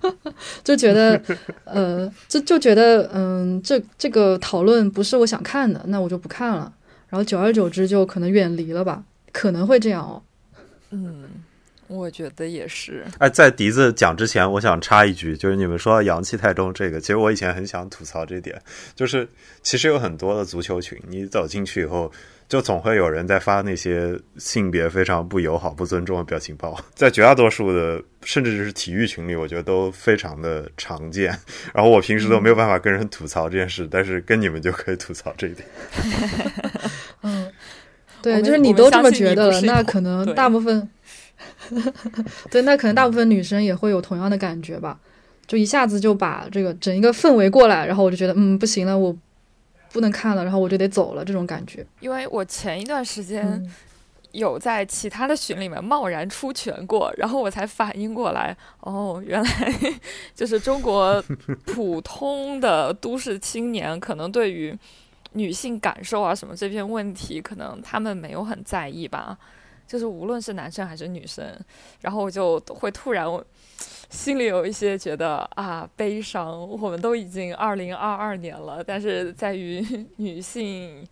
[0.62, 1.18] 就觉得，
[1.64, 6.70] 呃，就就觉得，嗯，这这个讨论不是我想看的，那我就不看了。
[7.08, 10.20] 然后久而久之，就可能远离了吧，可能会这样哦。
[10.90, 11.24] 嗯，
[11.92, 13.04] 我觉得也是。
[13.18, 18.60] 哎，在笛子讲之前，我想插一句，就是你们说阳气太重这个，其实我以前很想吐槽这点，
[18.94, 19.28] 就是
[19.62, 22.10] 其实有很多的足球群，你走进去以后。
[22.48, 31.34] 就总会有人在发那些性别非常不友好、不尊重的表情包，在绝大多数的甚至是体育群里，我觉得都非常的常见。
[31.72, 35.66] 然后我平时都没有办法跟人吐槽这件事，但是跟你们就可以吐槽这一点。
[37.22, 37.50] 嗯，
[38.20, 40.86] 对，就是你都这么觉得了，那可能大部分，
[42.50, 44.98] 对，那可能大部分女生也会有同样的感觉吧？
[45.46, 49.16] 就一下子就把这个整一个氛围过来，然后我就觉得，嗯，不行了，我。
[49.92, 51.84] 不能看了，然后我就得走了，这种感觉。
[52.00, 53.62] 因为我前一段时间
[54.30, 59.74] 有在其他的群里面贸然出拳过，然后我才反应过来，哦，原来
[60.34, 61.22] 就是中国
[61.68, 64.74] 普通的都市青年，可能对于
[65.32, 69.36] 女性感受啊什么这片问题，可能他们没有很在意吧。
[69.92, 71.44] 就是无论是男生还是女生，
[72.00, 73.26] 然后我就会突然。
[74.08, 79.82] 心里有一些觉得啊悲伤，我们都已经二零二二年了，但是在于
[80.16, 81.06] 女性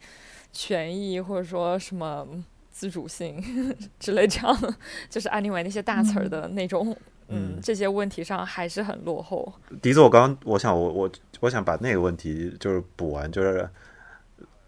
[0.52, 2.26] 权益或者说什么
[2.70, 3.42] 自主性
[3.98, 4.74] 之类这样，
[5.08, 6.94] 就是 anyway 那些大词儿的那种，
[7.28, 9.50] 嗯，这些问题上还是很落后。
[9.80, 13.66] 笛子，我刚我想我我我想把那个问题就是补完，就是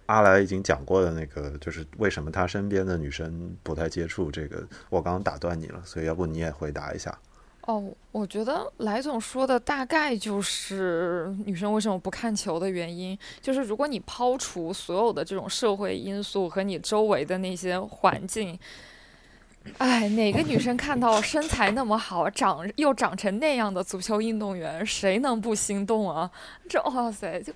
[0.07, 7.17] 阿来已经讲过的那个，就是为什么他身边的女生不太接触这个，我刚刚打断你了，所以要不你也回答一下。
[7.62, 18.59] 哦，我觉得来总说的大概就是女生为什么不看球的原因，就是如果你抛除所有的这种社会因素和你周围的那些环境，
[19.79, 26.31] 哎，哪个女生看到身材那么好、长又长成那样的足球运动员，谁能不心动啊？
[26.68, 27.53] 这哇塞，就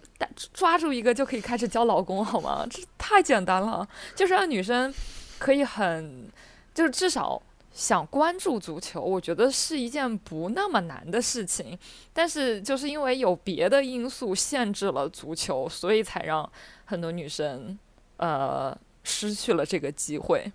[0.53, 2.67] 抓住一个就可以开始交老公好吗？
[2.71, 4.93] 这太简单了，就是让女生
[5.39, 6.29] 可以很，
[6.75, 7.43] 就是至少。
[7.73, 11.79] 想关注足球，我觉得是一件不那么难的事情，
[12.11, 16.51] 但是就是因为有别的因素限制了足球，所以才让
[16.87, 17.79] 很多女生
[18.17, 20.51] 呃失去了这个机会。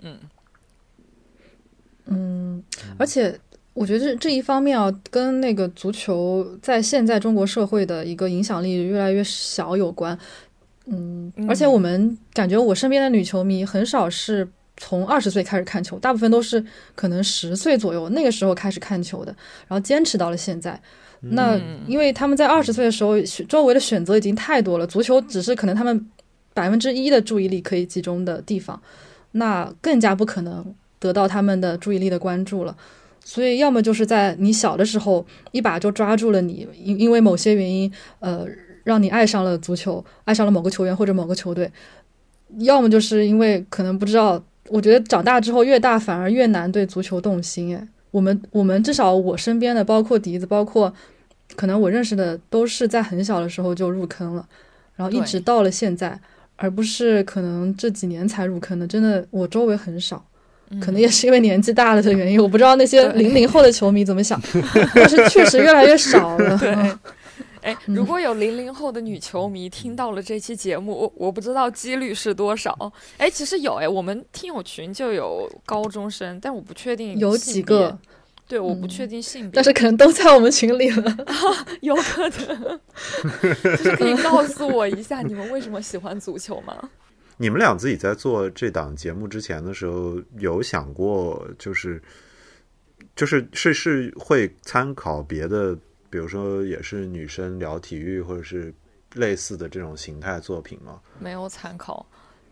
[0.00, 0.20] 嗯
[2.08, 2.62] 嗯，
[2.98, 3.38] 而且
[3.72, 10.18] 我觉得这这一方面啊，跟那个足球在现在中国社会的一个影响力越来越小有关。
[10.86, 14.48] 嗯，而且我们感觉我身边的女球迷很少是。
[14.80, 19.34] 从二十岁开始看球，大部分都是可能十岁左右那个时候开始看球的，
[19.66, 20.80] 然后坚持到了现在。
[21.18, 26.08] 那因为他们在二十岁的时候，周围的选择已经太多了，足球只是可能他们
[26.54, 28.80] 百分之一的注意力可以集中的地方，
[29.32, 30.64] 那更加不可能
[30.98, 32.76] 得到他们的注意力的关注了。
[33.24, 38.46] 所以，要么就是在你小的时候一把就抓住了你，因因为某些原因，呃，
[38.84, 41.66] 让你爱上了足球，爱上了某个球员或者某个球队；
[42.60, 44.42] 要么就是因为可能不知道。
[44.70, 50.92] 我觉得长大之后越大反而越难对足球动心哎，我们我们至少我身边的包括笛子，包括
[51.56, 54.46] 可能我认识的都是在很小的时候就入坑了，
[54.94, 56.20] 然后一直到了现在，
[56.56, 58.86] 而不是可能这几年才入坑的。
[58.86, 60.22] 真的，我周围很少，
[60.80, 64.40] 可能也是因为年纪大了的原因， 我不知道那些零零后的球迷怎么想，
[64.94, 66.98] 但是确实越来越少了。
[67.60, 72.92] 哎，如果有零零后的女球迷听到了这期节目，我我不知道几率是多少。
[73.16, 77.98] 哎，其实有哎，我们听友群就有高中生，但我不确定有几个。
[78.46, 81.16] 对，我不确定性别，但是可能都在我们群里了，
[81.82, 82.80] 有可能。
[83.76, 86.74] 就是可以告诉我一下，你们为什么喜欢足球吗？
[87.38, 92.02] 你们俩自己在做这档节目之前的时候，有想过就是
[93.16, 95.74] 就是是是会参考别的，
[96.10, 98.74] 比如说也是女生聊体育或者是
[99.14, 101.00] 类似的这种形态作品吗？
[101.18, 102.04] 没有参考。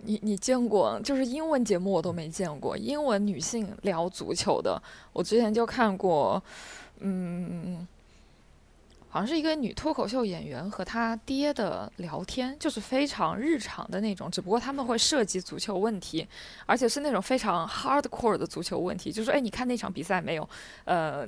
[0.02, 1.00] 你你见过？
[1.02, 4.80] 就是英文节目我都没见过，英文女性聊足球的，
[5.12, 6.40] 我之前就看过，
[7.00, 7.84] 嗯，
[9.16, 16.28] 好像是一个女脱口秀演员和她爹的聊天，就是非常日常的那种，只不过他们会涉及足球问题，
[16.66, 20.46] 而且是那种非常 hardcore 的足球问题，就是哎，你看那场比赛没有？
[20.84, 21.26] 呃，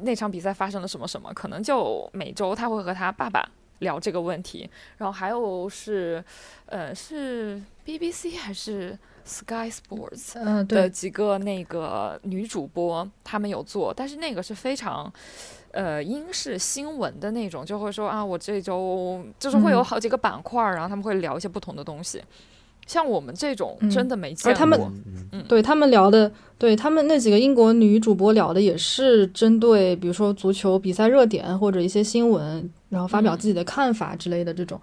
[0.00, 1.32] 那场比赛发生了什么什么？
[1.32, 3.48] 可能就每周他会和他爸爸。
[3.80, 6.24] 聊这个问题，然后还有是，
[6.66, 15.08] 呃，是 BBC 还是 Sky Sports 的几个那个女主播，他们有做，但是那个是非常，
[15.78, 22.20] 呃，英式新闻的那种，就会说啊，我这周就是会有好几个板块，然后他们会聊一些不同的东西。
[22.84, 24.80] 像我们这种真的没见过，他们，
[25.46, 34.80] 对他们聊的，对他们那几个英国女主播聊的也是针对，比如说足球比赛热点或者一些新闻，然后发表自己的看法之类的这种，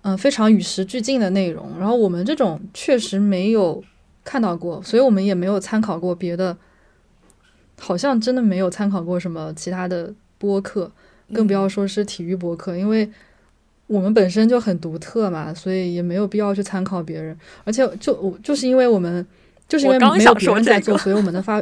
[0.00, 1.78] 嗯，非常与时俱进的内容。
[1.78, 3.84] 然后我们这种确实没有
[4.24, 6.56] 看到过，所以我们也没有参考过别的，
[7.78, 10.90] 好像真的没有参考过什么其他的播客，
[11.34, 13.10] 更不要说是体育播客，因为。
[13.88, 17.34] 我们本身就很独特嘛，所以也没有必要去参考别人。
[17.64, 19.26] 而且，就我就是因为我们
[19.66, 21.54] 就是因为没有别人在做，所以我们的发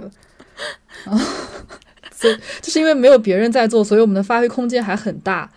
[1.05, 1.17] 啊，
[2.11, 5.49] 所以就是因为没有别人在做，所以我们的发挥空间还很大，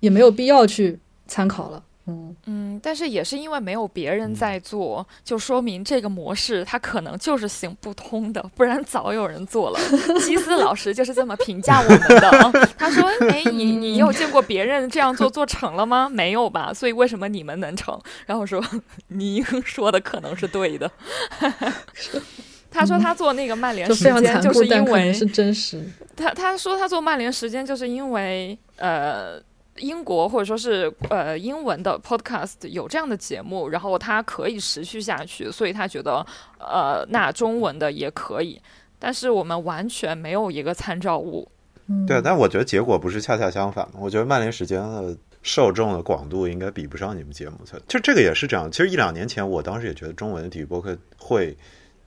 [0.00, 1.84] 也没有必要去参考了。
[2.06, 9.78] 嗯嗯，但是也是因为没有别人在做，就说明这个模式它可能就是行不通的，不然早有人做了。
[10.20, 16.08] 基斯老师就是这么评价我们的， 他说：“哎，你你有见过别人这样做做成了吗？
[16.10, 16.74] 没有吧？
[16.74, 18.60] 所以为什么你们能成？”然后说
[19.08, 20.90] ：“您 说的可能是对的。
[22.68, 25.84] ”他说他做那个曼联时间就是因为是真实。
[26.16, 29.40] 他他说他做曼联时间就是因为呃。
[29.78, 36.24] 英国或者说是呃英文的 podcast 有这样的节目，然后它可以持续下去，所以他觉得
[36.58, 38.60] 呃那中文的也可以，
[38.98, 41.50] 但是我们完全没有一个参照物。
[42.06, 43.88] 对，但我觉得结果不是恰恰相反？
[43.98, 47.58] 我觉得曼联时间的受众的广度应该比不上你们节目，
[47.88, 48.70] 就这个也是这样。
[48.70, 51.56] 其实一两年前，我当时也觉得中文的体育博客会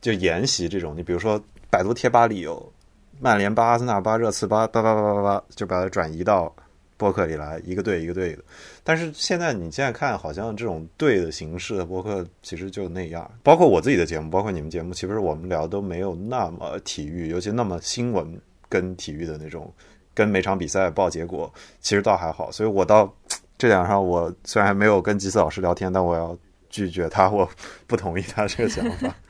[0.01, 2.71] 就沿袭这种，你比如说百度贴吧里有
[3.19, 6.55] 曼联巴、阿森纳巴、热刺巴，叭叭叭叭叭，就把它转移到。
[6.97, 8.43] 播客里来一个队一个队的，
[8.83, 13.29] 但是现在你现在看，好像这种队的形式的播客其实就那样。
[13.43, 19.73] 包括我自己的节目，包括你们节目，其实我们聊都没有那么体育，尤其那么新闻跟体育的那种，
[20.13, 22.51] 跟每场比赛报结果，其实倒还好。
[22.51, 23.13] 所以我到
[23.57, 26.37] 这点上，我虽然没有跟吉斯老师聊天，但我要
[26.69, 27.49] 拒绝他，我
[27.87, 29.13] 不同意他这个想法。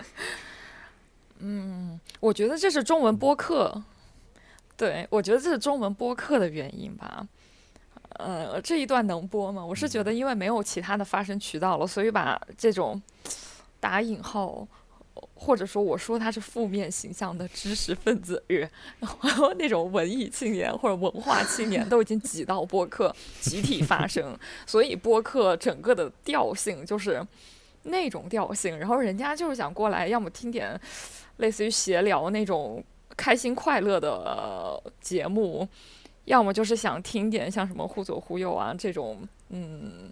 [1.39, 3.83] 嗯，我觉得这是中文播客，
[4.77, 7.27] 对我觉得这是中文播客的原因吧。
[8.17, 9.65] 呃，这一段能播吗？
[9.65, 13.01] 我是觉得，因为没有其他的发声渠道了，所以把这种
[13.79, 14.67] 打引号，
[15.33, 18.43] 或者说我说他是负面形象的知识分子，
[18.99, 27.25] 然后 那种文艺青年或者文化青年都已经挤到播客集体发声，所以播客整个的调性就是
[27.83, 28.77] 那种调性。
[28.79, 30.79] 然后人家就是想过来，要么听点
[31.37, 32.83] 类似于闲聊那种
[33.17, 35.67] 开心快乐的节目。
[36.25, 40.11] 要么就是想听点像什么忽左忽右啊这种，嗯，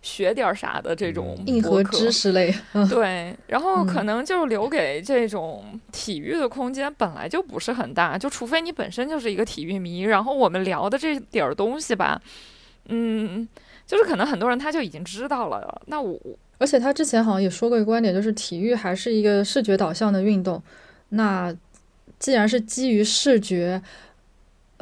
[0.00, 2.52] 学点啥的这种硬核知识类，
[2.90, 12.20] 对，然后可能就留给这种体育的空间本来就不是很大，就除非你本身就是一个体育迷，然后我们聊的这点儿东西吧，
[12.88, 13.46] 嗯，
[13.86, 15.82] 就是可能很多人他就已经知道了。
[15.86, 16.18] 那我，
[16.58, 20.62] 而且他之前好像也说过一个观点，就是体育还是一个视觉导向的运动。
[21.10, 21.54] 那
[22.18, 23.82] 既然是基于视觉。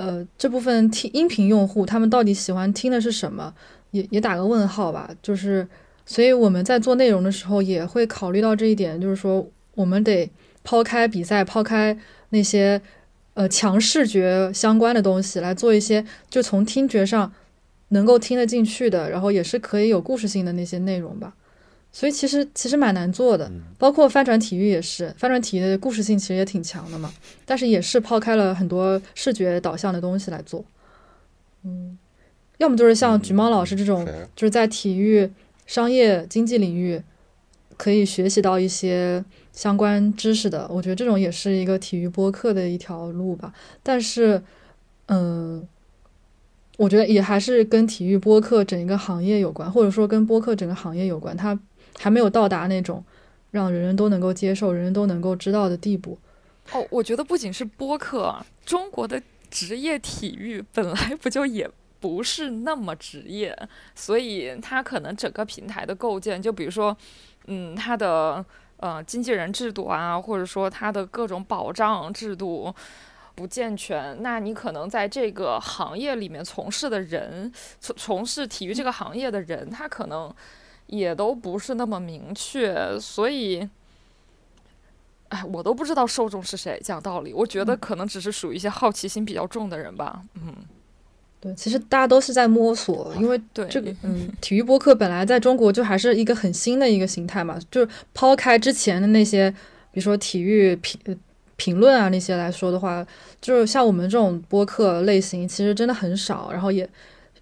[0.01, 3.53] 呃，这部分听音频用户他们到底喜欢听的是什么？
[3.91, 5.11] 也也打个问号吧。
[5.21, 5.69] 就是，
[6.07, 10.31] 所以我们在做内容的时候也会考虑到这一点，就是说我们得
[10.65, 11.95] 抛开比赛，抛开
[12.31, 12.81] 那些
[13.35, 17.31] 呃强视觉相关的东西，来做一些就从听觉上
[17.89, 21.35] 能够听得进去的，然后也是可以有故事性的那些内容吧。
[21.92, 27.12] 所以其实其实蛮难做的，包括翻转体育也是，翻转体育的故事性其实也挺强的嘛，
[27.44, 30.65] 但是也是抛开了很多视觉导向的东西来做，
[31.65, 31.98] 嗯，
[32.58, 34.06] 要么就是像橘猫老师这种，
[34.37, 35.29] 就是在体育、
[35.67, 37.02] 商业、经济领域
[37.77, 43.52] 可以学习到一些相关知识的，我觉得这种也是一个体育播客的一条路吧。
[43.83, 44.40] 但是，
[45.06, 45.67] 嗯，
[46.77, 51.58] 我觉得也还是跟体育播客整一个行业有关，或者说跟播客整个行业有关，它。
[52.01, 53.05] 还没有到达那种
[53.51, 56.19] 让人人都能够接受、人人都能够知道的地步。
[56.73, 58.35] 哦，我觉得不仅是播客，
[58.65, 63.57] 中国的职业体育本来不就也不是那么职业，
[63.94, 66.96] 所以它可能整个平台的构建，就比如说，
[67.46, 68.44] 嗯，它的
[68.79, 72.75] 呃经纪人制度啊，或者说它的各种保障制度。
[73.33, 80.31] 不健全，那你可能在这个行业里面从事的人，从从事体育这个行业的人，他可能
[80.91, 83.69] 也都不是那么明确，所以，
[85.29, 86.81] 哎，我都不知道受众是谁。
[86.85, 90.23] 讲道理，我觉得可能只是属于一些好奇心比较重的人吧。
[90.35, 90.55] 嗯，
[91.41, 99.51] 对，其实大家都是在摸索，因为对这个， 嗯，体育播客本来在中国就还是一个很新的一个形态嘛，就是抛开之前的那些，
[99.93, 101.19] 比如说体育评。
[101.57, 103.07] 评论啊那些来说的话，
[103.38, 106.88] 就是像我们这种播客类型，其实真的很少，然后也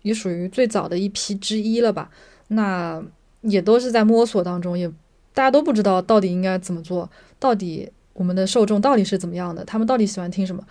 [0.02, 2.10] 也属于最早的一批之一了吧。
[2.48, 3.00] 那
[3.42, 4.88] 也都是在摸索当中，也
[5.32, 7.08] 大家都不知道到底应该怎么做，
[7.38, 10.62] 到底我们的受众到底是怎么样的，他们到底喜欢听什么，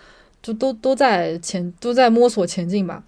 [0.41, 3.03] 就都都在前都在摸索前进吧。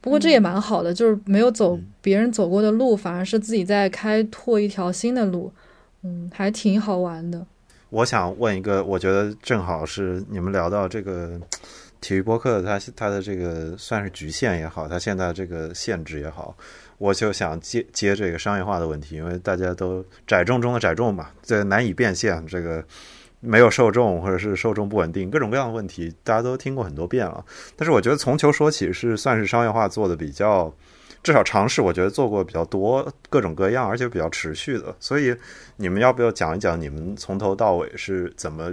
[0.00, 5.50] 不过这也蛮好的，就是没有走别人走过的路，反而是自己在开拓一条新的路，
[6.02, 7.46] 嗯，还挺好玩的。
[7.88, 11.40] 我想问一个，我觉得正好是你们聊到这个
[12.02, 16.54] 体育播客，它它的这个算是局限也好，它现在这个限制也好，
[16.98, 22.84] 我就想接接这个商业化的问题，因为大家都窄众中的窄众嘛，这难以变现，这个
[23.40, 27.44] 没有受众或者是受众不稳定，各种各样的问题，大家都听过很多遍了。
[27.76, 30.72] 但是我觉得从球说起是算是商业化做的比较。
[31.22, 34.94] 至少尝试，我觉得做过比较多，各种各样，而且比较持续的。
[35.00, 35.34] 所以，
[35.76, 38.70] 你们要不要讲一讲你们从头到尾是怎么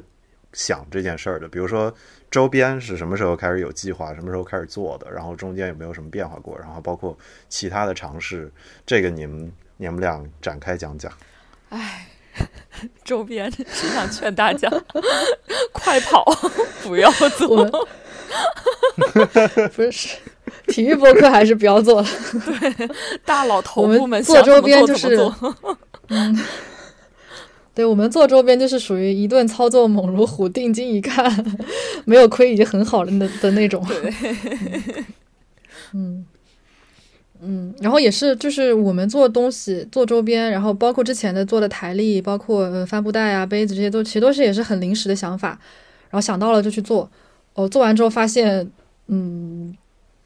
[0.53, 1.47] 想这件事儿的？
[1.47, 1.93] 比如说，
[2.29, 5.11] 周边是什么时候开始有计划，什么时候开始做的？
[5.11, 6.57] 然后中间有没有什么变化过？
[6.59, 7.17] 然后包括
[7.49, 8.51] 其他的尝试，
[8.85, 11.11] 这个你们你们俩展开讲讲。
[11.69, 12.07] 唉，
[13.03, 14.69] 周边只想劝大家
[15.71, 16.25] 快跑，
[16.83, 17.87] 不要做。
[19.73, 20.17] 不是。
[20.67, 22.07] 体育博客还是不要做了。
[22.45, 22.89] 对，
[23.25, 25.17] 大佬头部们做周边就是，
[26.07, 26.37] 嗯，
[27.81, 31.25] 对我们做周边就是属于一顿操作猛如虎，定睛一看
[32.05, 33.83] 没有亏已经很好了的的那种。
[35.93, 36.23] 嗯
[37.41, 45.59] 嗯，然后也是就是我们做东西做周边，然后包括之前的做的台历，包括帆布袋啊、杯子这些都其实都是也是很临时的想法，
[46.11, 47.09] 然后想到了就去做。
[47.55, 48.69] 哦，做完之后发现，
[49.07, 49.75] 嗯。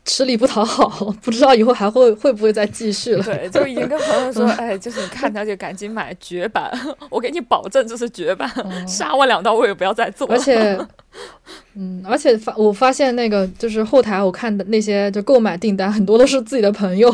[0.06, 0.88] 吃力不讨好，
[1.24, 3.24] 不知道以后还会会不会再继续了。
[3.24, 6.72] 对，就已经跟朋友说，哎，就是你看他就赶紧买绝版，
[7.10, 8.48] 我给你保证这是绝版，
[8.88, 10.28] 杀我两刀我也不要再做。
[10.28, 10.78] 而且，
[11.74, 17.10] 嗯，而且发我发现那个就是后台我看的那些就购买订单很多都是自己的朋友，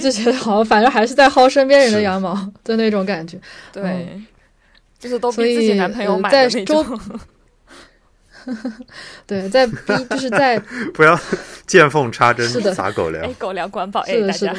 [0.00, 3.36] 就觉得好像反正还是在薅身边人的羊毛的那种感觉。
[3.72, 4.22] 对，
[5.00, 7.00] 就是都逼自己男朋友买的那种。
[9.26, 9.72] 对，在逼
[10.10, 10.58] 就是在
[10.92, 11.18] 不要
[11.66, 14.54] 见缝插针撒狗粮，狗粮管饱哎，大家。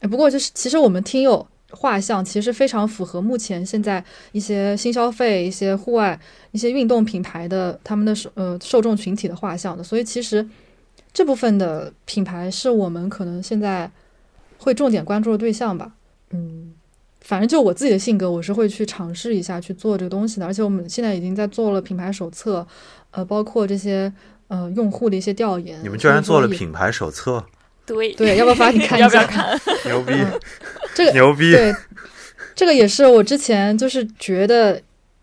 [0.00, 6.18] 哎，不过就是其实我们听友画像其实非常符合目前现在一些新消费、一些户外、
[6.52, 10.48] 一些运动品牌的他们的受呃受众群体的画像的，所以其实
[11.12, 13.90] 这部分的品牌是我们可能现在
[14.58, 15.92] 会重点关注的对象吧，
[16.30, 16.74] 嗯。
[17.28, 20.46] 反正就我自己的性格，我是会去尝试一下去做这个东西的。
[20.46, 22.66] 而且我们现在已经在做了品牌手册，
[23.10, 24.10] 呃，包括这些
[24.46, 25.78] 呃用户的一些调研。
[25.82, 27.44] 你们居然做了品牌手册？
[27.84, 29.04] 对对，要不要发你看一下？
[29.04, 29.60] 要不要看？
[29.84, 30.14] 牛逼！
[30.94, 31.52] 这个牛逼！
[31.52, 31.74] 对，
[32.54, 34.80] 这个也是我之前就是觉得，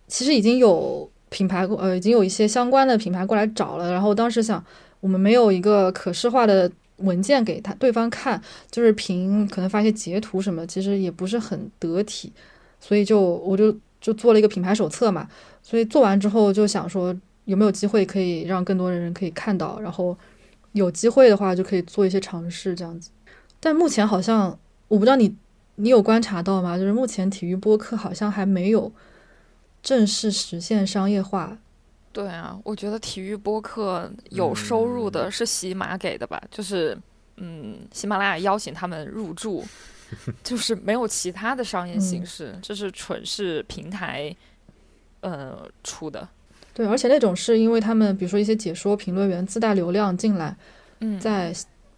[0.07, 3.91] 其实已经有品牌呃，已经有一些相关的品牌过来找了。
[3.91, 4.63] 然后当时想，
[4.99, 6.71] 我们没有一个可视化的。
[6.97, 8.41] 文件给他对方看，
[8.71, 12.31] 就是凭可能发一些截图什么，其实也不是很得体，
[12.79, 15.27] 所以就我就就做了一个品牌手册嘛。
[15.61, 17.15] 所以做完之后就想说，
[17.45, 20.17] 有没有机会可以让更多的人可以看到，然后
[20.71, 23.09] 有机会的话就可以做一些尝试这样子。
[23.59, 25.35] 但目前好像我不知道你
[25.75, 26.77] 你有观察到吗？
[26.77, 28.91] 就是目前体育播客好像还没有
[29.83, 31.57] 正式实现商业化。
[32.15, 36.97] 对啊，我觉得体育播客有收入的是喜马给的吧，就是
[37.35, 39.61] 嗯，喜马拉雅邀请他们入驻，
[40.41, 44.33] 就是没有其他的商业形式，这是纯是平台
[45.19, 46.25] 呃出的。
[46.73, 50.55] 对，而且那种是因为他们比如说一些解说评论员自带流量进来，
[51.01, 51.53] 嗯，在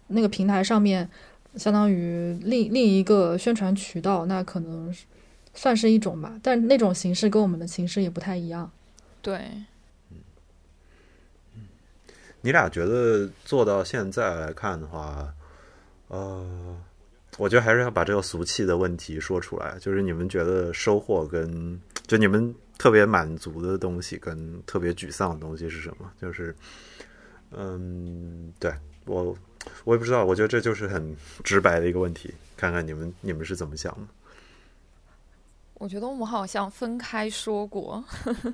[0.08, 1.08] 那个平台上面，
[1.54, 4.92] 相当于另另一个宣传渠道，那可能
[5.54, 8.68] 算是一种吧，但那种形式跟我们的形式也不太一样。
[9.22, 9.48] 对。
[12.40, 15.32] 你俩觉得做到现在来看的话，
[16.08, 16.76] 呃，
[17.36, 26.10] 我觉得还是要把这个俗气的问题说出来，就是你们觉得收获跟就你们特别满足的东西跟特别沮丧的东西是什么？
[26.20, 26.54] 就是，
[27.50, 28.72] 嗯，对
[29.04, 29.36] 我
[29.84, 34.06] 我也不知道，我觉得这就是很直白的一个问题，看看你们你们是怎么想的。
[35.74, 38.02] 我觉得我们好像分开说过，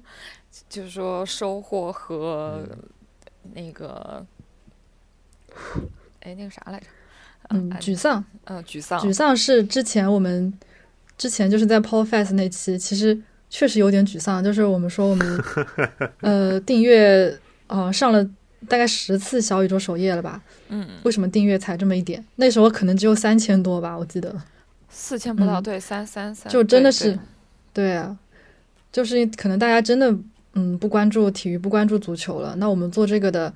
[0.68, 2.66] 就是说收获和
[3.52, 4.24] 那个，
[6.20, 6.86] 哎，那个啥来着？
[7.50, 8.24] 嗯，沮丧。
[8.44, 8.98] 嗯，沮丧。
[9.00, 10.52] 沮丧是之前我们
[11.18, 13.20] 之前就是在 Paul Fest 那期，其实
[13.50, 14.42] 确实有点沮丧。
[14.42, 15.44] 就是我们说我们
[16.22, 18.24] 呃订阅呃上了
[18.66, 20.40] 大概十次小宇宙首页了吧？
[20.68, 20.88] 嗯。
[21.02, 22.24] 为什么订阅才这么一点？
[22.36, 24.34] 那时候可能只有三千多吧，我记得。
[24.88, 27.18] 四千不到，对，三三三，就真的是，
[27.72, 28.16] 对啊，
[28.92, 30.16] 就是可能大家真的
[30.54, 32.54] 嗯不关注体育，不关注足球了。
[32.56, 33.52] 那我们做这个的，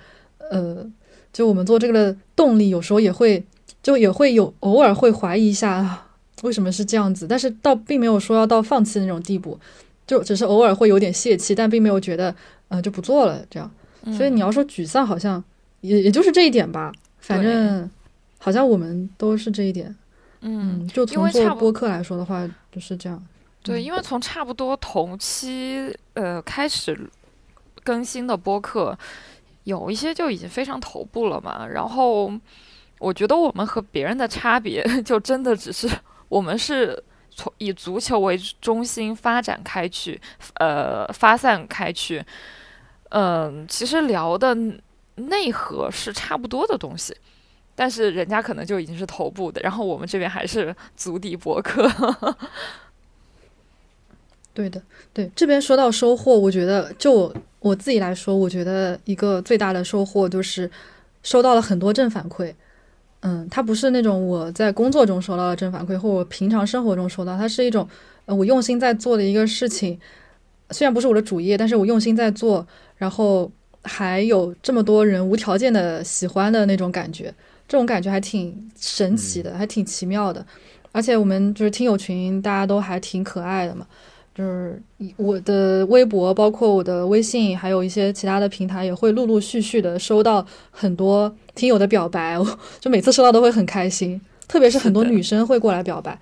[0.51, 0.85] 呃，
[1.33, 3.43] 就我们做这个的动力，有时候也会
[3.83, 6.05] 就也会有偶尔会怀疑一下
[6.43, 9.59] 为什么是这样子，但是倒并没有说要到放弃的那种地步，
[10.07, 12.35] 就只是偶尔会有点泄气，但并没有觉得
[12.69, 13.71] 呃就不做了这样。
[14.17, 15.43] 所以你要说沮丧，好像
[15.81, 17.91] 也也就是这一点吧，反正
[18.39, 19.95] 好像我们都是这一点。
[20.41, 23.21] 嗯，就从做播客来说的话，就是这样。
[23.63, 26.99] 对，因为从差不多同期呃开始
[27.85, 28.97] 更新的播客，
[29.65, 31.67] 有一些就已经非常头部了嘛。
[31.67, 32.33] 然后
[32.99, 35.89] 我觉得我们和别人的差别， 就真的只是
[36.29, 40.19] 我们是从以足球为中心发展开去，
[40.55, 42.25] 呃，发散开去。
[43.11, 44.57] 嗯，其实聊的
[45.17, 47.15] 内核是差不多的东西。
[47.75, 51.89] 但是人家可能就已经是头部的，然后我们这边还是足底博客。
[54.59, 54.83] 对的，
[55.13, 60.69] 对这边说到收获，我觉得就我自己来说，我觉得一个最大的收获就是
[61.23, 62.53] 收到了很多正反馈。
[63.21, 67.89] 嗯，它不是那种我在工作中收到的正反馈，或我平常生活中收到，它是一种
[68.27, 69.97] 呃我用心在做的一个事情，
[70.71, 73.49] 虽然不是我的主业，但是我用心在做，然后
[73.83, 77.33] 还有这么多人无条件的喜欢的那种感觉。
[77.69, 80.45] 这种感觉还挺神奇的，还挺奇妙的，
[80.91, 83.87] 而且我们就是听友群，大家都还挺可爱的嘛。
[84.39, 84.81] 就是
[85.17, 92.39] 我的微博，包括我的微信，还有一些其他的平台，也会陆陆续续的收到很多听友的表白，
[92.79, 96.17] 就每次收到都会很开心，特别是很多女生会过来表白，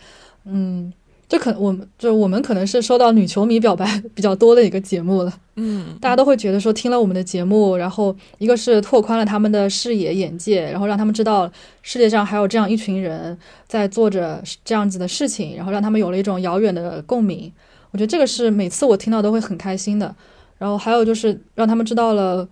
[0.46, 0.90] 嗯。
[1.28, 11.50] 这可我们就我们可能是收到女球迷表白 比较多的一个节目了，嗯，大家都会觉得说听了我们的节目，然后一个是拓宽了他们的视野眼界，然后让他们知道
[11.82, 13.36] 世界上还有这样一群人
[13.66, 17.52] 在做着这样子的事情，然后让他们有了一种遥远的共鸣。
[17.96, 20.14] 我觉得这个是每次我听到都会很开心的。
[20.58, 22.46] 然后还有就是让他们知道了，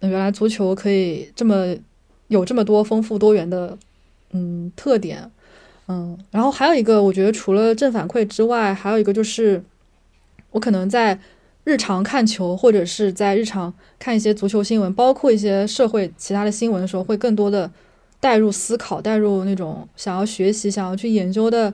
[0.00, 1.72] 原来足球可以这么
[2.26, 3.78] 有这么多丰富多元的
[4.32, 5.30] 嗯特点。
[5.86, 9.62] 嗯，然后还有一个，我觉得除了正反馈之外，还有一个就是，
[10.50, 11.16] 我可能在
[11.62, 17.70] 日常看球或者是在日常看一些足球新闻，包括一些社会其他的新闻的时候，会更多的
[18.18, 21.72] 带入思考，带入那种想要学习、想要去研究的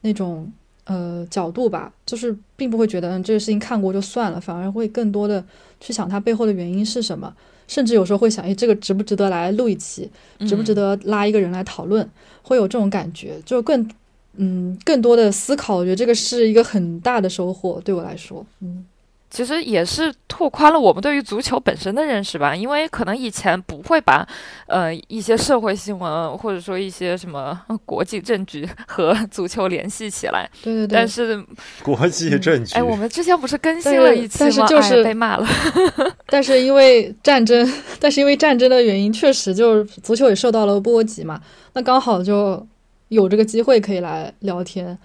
[0.00, 0.50] 那种
[0.84, 1.92] 呃角度吧。
[2.04, 5.44] 就是并不会觉得这个事情看过就算了，反而会更多的
[5.80, 7.34] 去想它背后的原因是什么，
[7.66, 10.10] 甚至有时候会想，哎，这个值不值得来录一期，
[10.40, 12.08] 值不值得拉一个人来讨论。
[12.42, 13.88] 会有这种感觉，就更，
[14.34, 18.84] 嗯，更多的思考，我觉得这个是一个很大的收获，对我来说，嗯，
[19.32, 24.26] 其实也是拓宽了我们对于足球本身的认识吧，因为可能以前不会把，
[24.66, 31.42] 呃，一些社会新闻或者说一些什么国际政局和足球联系起来，对对对，但是
[31.82, 34.38] 国际政局，哎，我们之前不是更新了一期吗？
[34.38, 35.48] 但是就是被骂了，
[36.28, 37.66] 但是因为战争，
[37.98, 41.40] 但是因为战争的原因，确实就是足球也受到了波及嘛。
[41.72, 42.66] 那刚好就
[43.08, 44.98] 有这个机会可以来聊天，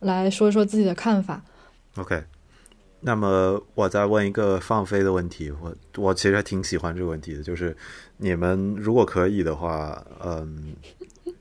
[0.00, 1.40] 来说一说自己的看法。
[1.96, 2.22] OK，
[3.00, 7.76] 那么我再问一个放飞的问题，我我其实还挺喜欢这个问题的，就是
[8.18, 10.74] 你们如果可以的话，嗯，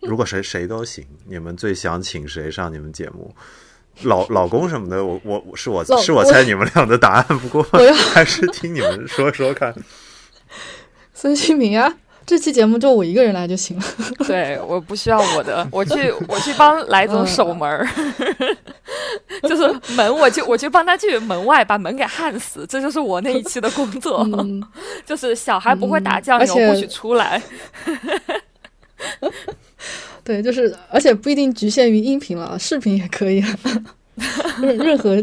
[0.01, 3.35] 如果谁谁都行，你们最想请谁上你们节目？
[4.03, 7.61] 老老公什么的，我我是我是我猜你们俩的答案，不过
[8.13, 9.75] 还是听你们说说看。
[11.13, 11.97] 孙兴民啊。
[12.29, 13.83] 这期节目就我一个人来就行了。
[14.27, 17.89] 对，我不需要我的， 我去我去帮来总守门儿，
[19.49, 24.23] 就是门，我去我去帮他去门外把门给焊死，这就是我那一期的工作。
[25.07, 27.41] 就是小孩不会打酱油，不许出来。
[30.23, 33.43] 对，就是而且不一定局限于音频了，视频也可以，
[34.61, 35.15] 任任何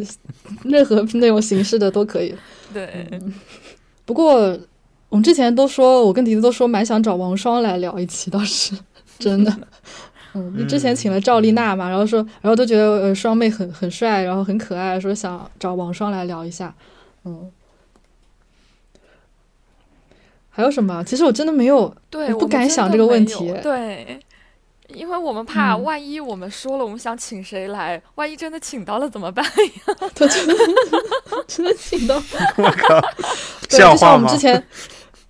[0.64, 2.34] 任何内容形式的都可以。
[2.74, 3.08] 对，
[4.04, 4.58] 不过。
[5.08, 8.76] 我们之前都说，我跟迪子都说蛮想找王双来聊一期，倒是
[9.18, 9.56] 真的。
[10.34, 16.74] 嗯，你之前请了赵丽娜嘛，然后说，然后都觉得呃双妹很很帅，然后很可爱，说想找王双来聊一下，
[17.24, 17.50] 嗯。
[20.50, 21.04] 还有什么？
[21.04, 23.52] 其实我真的没有，对，不敢想这个问题。
[23.62, 24.18] 对，
[24.88, 29.96] 因为我们怕万一我们说了我们想请谁来，万一真的请到了怎么办呀？
[30.14, 30.54] 真的
[31.46, 32.14] 真的请到，
[32.56, 33.00] 我靠，
[33.68, 34.62] 对，就像我们之前，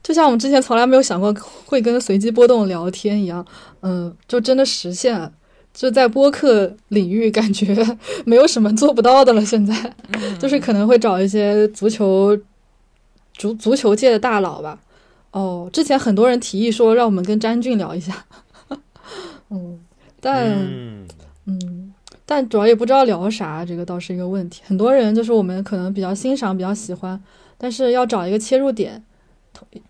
[0.06, 1.34] 就像我们之前从来没有想过
[1.64, 3.44] 会跟随机波动聊天一样，
[3.82, 5.32] 嗯，就真的实现了。
[5.74, 7.76] 就在播客领域，感觉
[8.24, 9.44] 没有什么做不到的了。
[9.44, 9.74] 现在，
[10.38, 12.38] 就是可能会找一些足球
[13.34, 14.78] 足足球界的大佬吧。
[15.32, 18.24] 哦，之前很多人提议说让我们跟詹俊聊一下，
[19.50, 19.80] 嗯，
[20.20, 20.56] 但
[21.46, 21.92] 嗯，
[22.24, 24.62] 但主要也不知道聊啥，这个倒是一个问题。
[24.64, 27.20] 很多人就是我们可能比较欣赏、比较喜欢，
[27.58, 29.02] 但是要找一个切入点，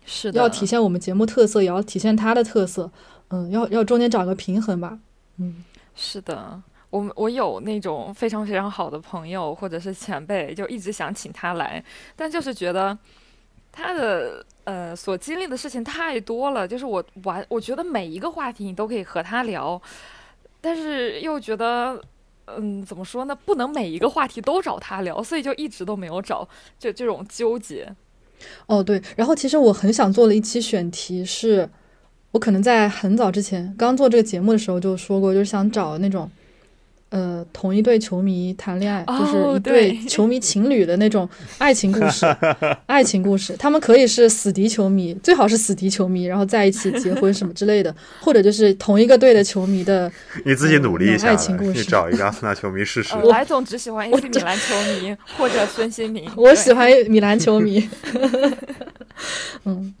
[0.05, 2.91] 是要体现我们节目特色，也要体现他的特色，
[3.29, 4.99] 嗯，要要中间找个平衡吧，
[5.37, 5.63] 嗯，
[5.95, 11.83] 是的，我我有那种非常非常好的朋友或者是前辈，就一直想请他来，
[12.15, 12.97] 但就是觉得
[13.71, 14.45] 他的。
[14.67, 19.81] 呃，所经历的事情太多了，就是我完，我觉得每一个话题你都可以和他聊，
[20.59, 21.97] 但是又觉得，
[22.47, 23.33] 嗯，怎么说呢？
[23.33, 26.45] 不能每一个话题都找他聊，所以就一直都没有找，
[26.77, 27.95] 就这种纠结。
[28.65, 31.67] 哦，对，然后其实我很想做的一期选题是，
[32.31, 36.29] 我可能在很早之前刚做这个节目的时候就说过，就是想找那种。
[37.09, 41.27] 呃，同一对球迷谈恋爱，就是一对球迷情侣的那种
[41.57, 42.25] 爱情故事，
[42.85, 43.55] 爱情故事。
[43.57, 50.11] 他们可以是死敌球迷，最好是死敌球迷，然后在一起结婚什么之类的， 或者就是同一个队的球迷的。
[50.43, 53.15] 你自己努力一下，爱情故事，你找一个阿森纳球迷试试。
[53.29, 57.87] 来总只喜欢 AC 米兰球迷 或者孙兴民，我喜欢米兰球迷。
[59.63, 59.93] 嗯，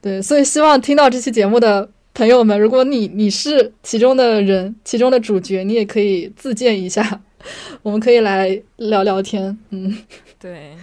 [0.00, 1.90] 对，所以希望听到这期节目的。
[2.16, 7.20] 朋友们，如果你你是其中的人，其中的主角，你也可以自荐一下，
[7.84, 9.58] 我们可以来聊聊天。
[9.68, 9.94] 嗯，
[10.38, 10.74] 对。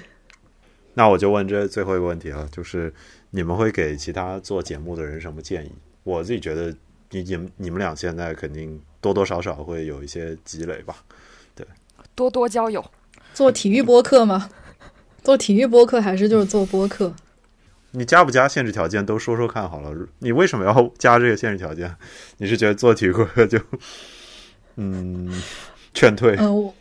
[0.93, 2.93] 那我就问这最后一个问题了，就是
[3.31, 5.71] 你们会给其他做节目的人什么建议？
[6.03, 6.71] 我自己觉得，
[7.09, 10.97] 你你你们俩现在肯定多多少少会有一些积累吧？
[11.55, 11.65] 对，
[12.13, 12.85] 多多交友。
[13.33, 14.51] 做体育播客吗？
[15.23, 17.11] 做体育播客还是就是做播客？
[17.95, 19.91] 你加不加限制条件都说说看好了。
[20.19, 21.95] 你为什么要加这个限制条件？
[22.37, 23.59] 你是觉得做体育播客就，
[24.77, 25.29] 嗯，
[25.93, 26.35] 劝退？
[26.39, 26.71] 嗯，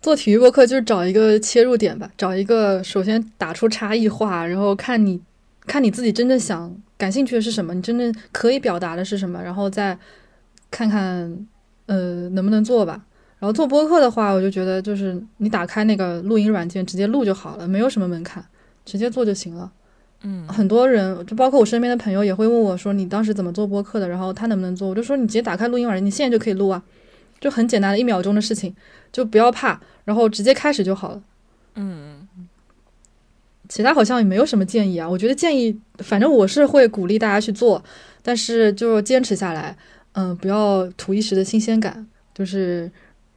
[0.00, 5.20] 做体育播客就是找一个切入点吧，找一个首先打出差异化，然后看你
[5.66, 9.98] 看你自己真正想感兴趣的是什么，你真正可以表达的是什么，然后再
[10.70, 11.46] 看看
[11.86, 13.04] 呃能不能做吧。
[13.38, 18.42] 然后做播客的话，我就觉得就是你打开那个录音软件直接录就好了，没有什么门槛，
[18.86, 19.70] 直接做就行了。
[20.26, 24.88] 嗯，很多人就包括我身边的朋友也会问我说：“你当时怎么做播客的？”然后他能不能做？
[24.88, 26.82] 我就说：“你直接打开录音软件，你现在就可以录啊，
[27.38, 28.74] 就很简单的一秒钟的事情，
[29.12, 31.22] 就不要怕，然后直接开始就好了。”
[31.76, 32.26] 嗯，
[33.68, 35.06] 其他好像也没有什么建议啊。
[35.06, 37.84] 我觉得建议，反正我是会鼓励大家去做，
[38.22, 39.76] 但是就坚持下来，
[40.12, 42.90] 嗯，不要图一时的新鲜感，就是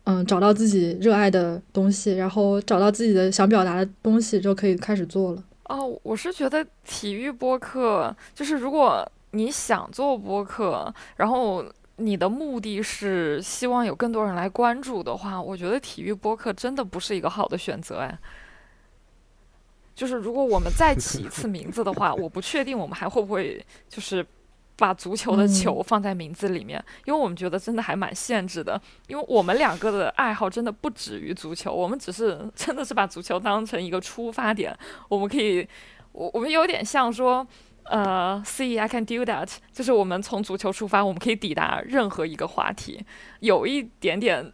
[0.05, 5.43] 嗯，找到自己热爱的东西，然后找到自己的想表达的东西，就可以开始做了。
[5.69, 11.65] 哦，我是觉得体育播客就是，如果你想做播客，然后
[11.97, 18.17] 你的目的是希望有更多人来关注的话，我觉得体育播客真的不是一个好的选择哎。
[19.95, 24.25] 就是如果我们再起一次名字的话，我不确定我们还会不会就是。
[24.77, 28.79] 把足球的球放在名字里面，因为我们觉得真的还蛮限制的。
[29.07, 34.77] 因为我们两个的爱好真的不止于足球，我们只是 真的是把足球当成一个出发点。
[35.09, 35.67] 我们可以，
[36.11, 37.45] 我我们有点像说，
[37.83, 43.03] 呃，See I can do that，就是我们从足球出发，我们可以抵达任何一个话题，
[43.39, 44.53] 有一点点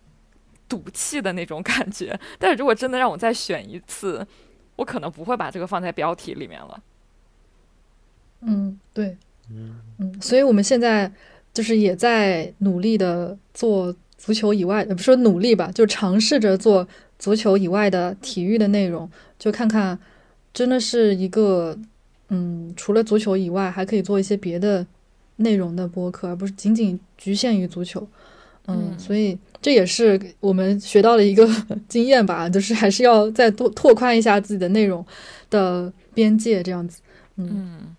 [0.69, 2.17] 赌气的那种感觉。
[2.39, 4.25] 但是如果真的让我再选一次，
[4.77, 6.81] 我可能不会把这个放在标题里面了。
[8.41, 9.17] 嗯，对。
[9.49, 11.11] 嗯所以我们现在
[11.53, 16.87] 就是也在努力的做足球以外，不说努力吧，就尝试着做
[17.19, 19.99] 足球以外的体育的内容，就看看
[20.53, 21.77] 真的是一个
[22.29, 24.85] 嗯，除了足球以外，还可以做一些别的
[25.37, 28.07] 内容的播客，而不是仅仅局限于足球。
[28.67, 31.47] 嗯，所以这也是我们学到了一个
[31.89, 35.05] 经验吧，就是还是要再多拓宽一下自己的内容
[35.49, 37.01] 的边界，这样子。
[37.35, 37.95] 嗯。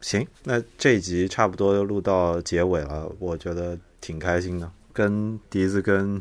[0.00, 4.70] 行，那这一集差不多录到结尾了，我觉得挺开心的。
[4.92, 6.20] 跟笛子、跟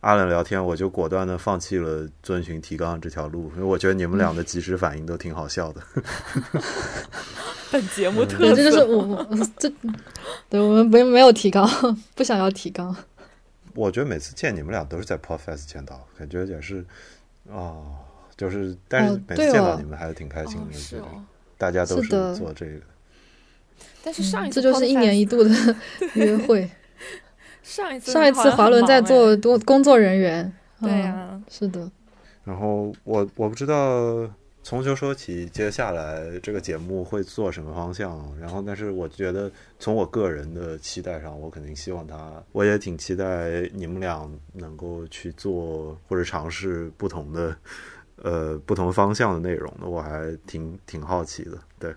[0.00, 5.82] 阿冷聊天，我就果断的放弃了遵循提纲这条路，因为我觉得你们俩的及时反应都挺好笑的。
[7.70, 8.56] 本节目特对，色。
[8.56, 9.26] 这就是我我
[9.58, 9.70] 这，
[10.48, 11.68] 对我们没没有提纲，
[12.14, 12.96] 不想要提纲。
[13.74, 16.82] 我觉得每次见你们俩都是在 Podfest 见到，感觉也是
[17.52, 17.76] 啊、
[18.36, 21.22] 就是但是哦每次见到你们还是挺开心哦的，觉得是哦，
[21.58, 22.80] 大家都是做这个。
[24.02, 25.50] 但是上一次嗯这就是一年一度的
[26.14, 26.70] 约会。
[27.62, 31.90] 上一次上一次华伦在做多工作人员，对嗯呀、是的，
[32.44, 34.28] 然后我我不知道
[34.62, 38.22] 从球说起，接下来这个节目会做什么方向。
[38.38, 47.56] 然后，但是我觉得从我个人的期待上，我肯定希望他，我也挺期待你们俩能够去做或者尝试不同的
[48.22, 51.58] 呃不同方向的内容的，我还挺挺好奇的。
[51.78, 51.94] 对，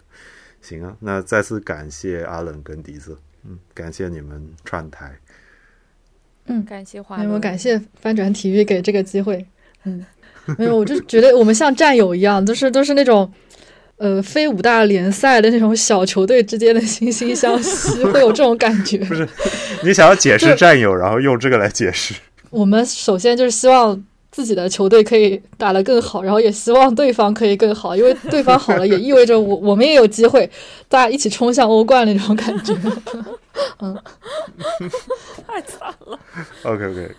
[0.62, 5.18] 行啊，那再次感谢阿冷跟笛子，嗯，感谢你们串台。
[6.48, 9.46] 嗯感谢华没有，感谢翻转体育给这个机会。
[9.84, 10.06] 嗯，
[10.58, 13.32] 没有，我就觉得我们像战友一样，都是都是那种。
[14.00, 19.00] 呃，非五大联赛的那种小球队之间的惺惺相惜，会有这种感觉。
[19.10, 19.28] 不是
[19.84, 22.14] 你想要解释战友，然后用这个来解释。
[22.52, 24.06] 我们首先就是希望
[24.38, 30.48] 自己的球队可以打得更好， 然后也希望对方可以更好，因为对方好了，也意味着我 我们也有机会，
[30.88, 32.72] 大家一起冲向欧冠那种感觉。
[33.82, 33.98] 嗯
[35.48, 36.20] 太惨了。
[36.62, 37.12] OK OK，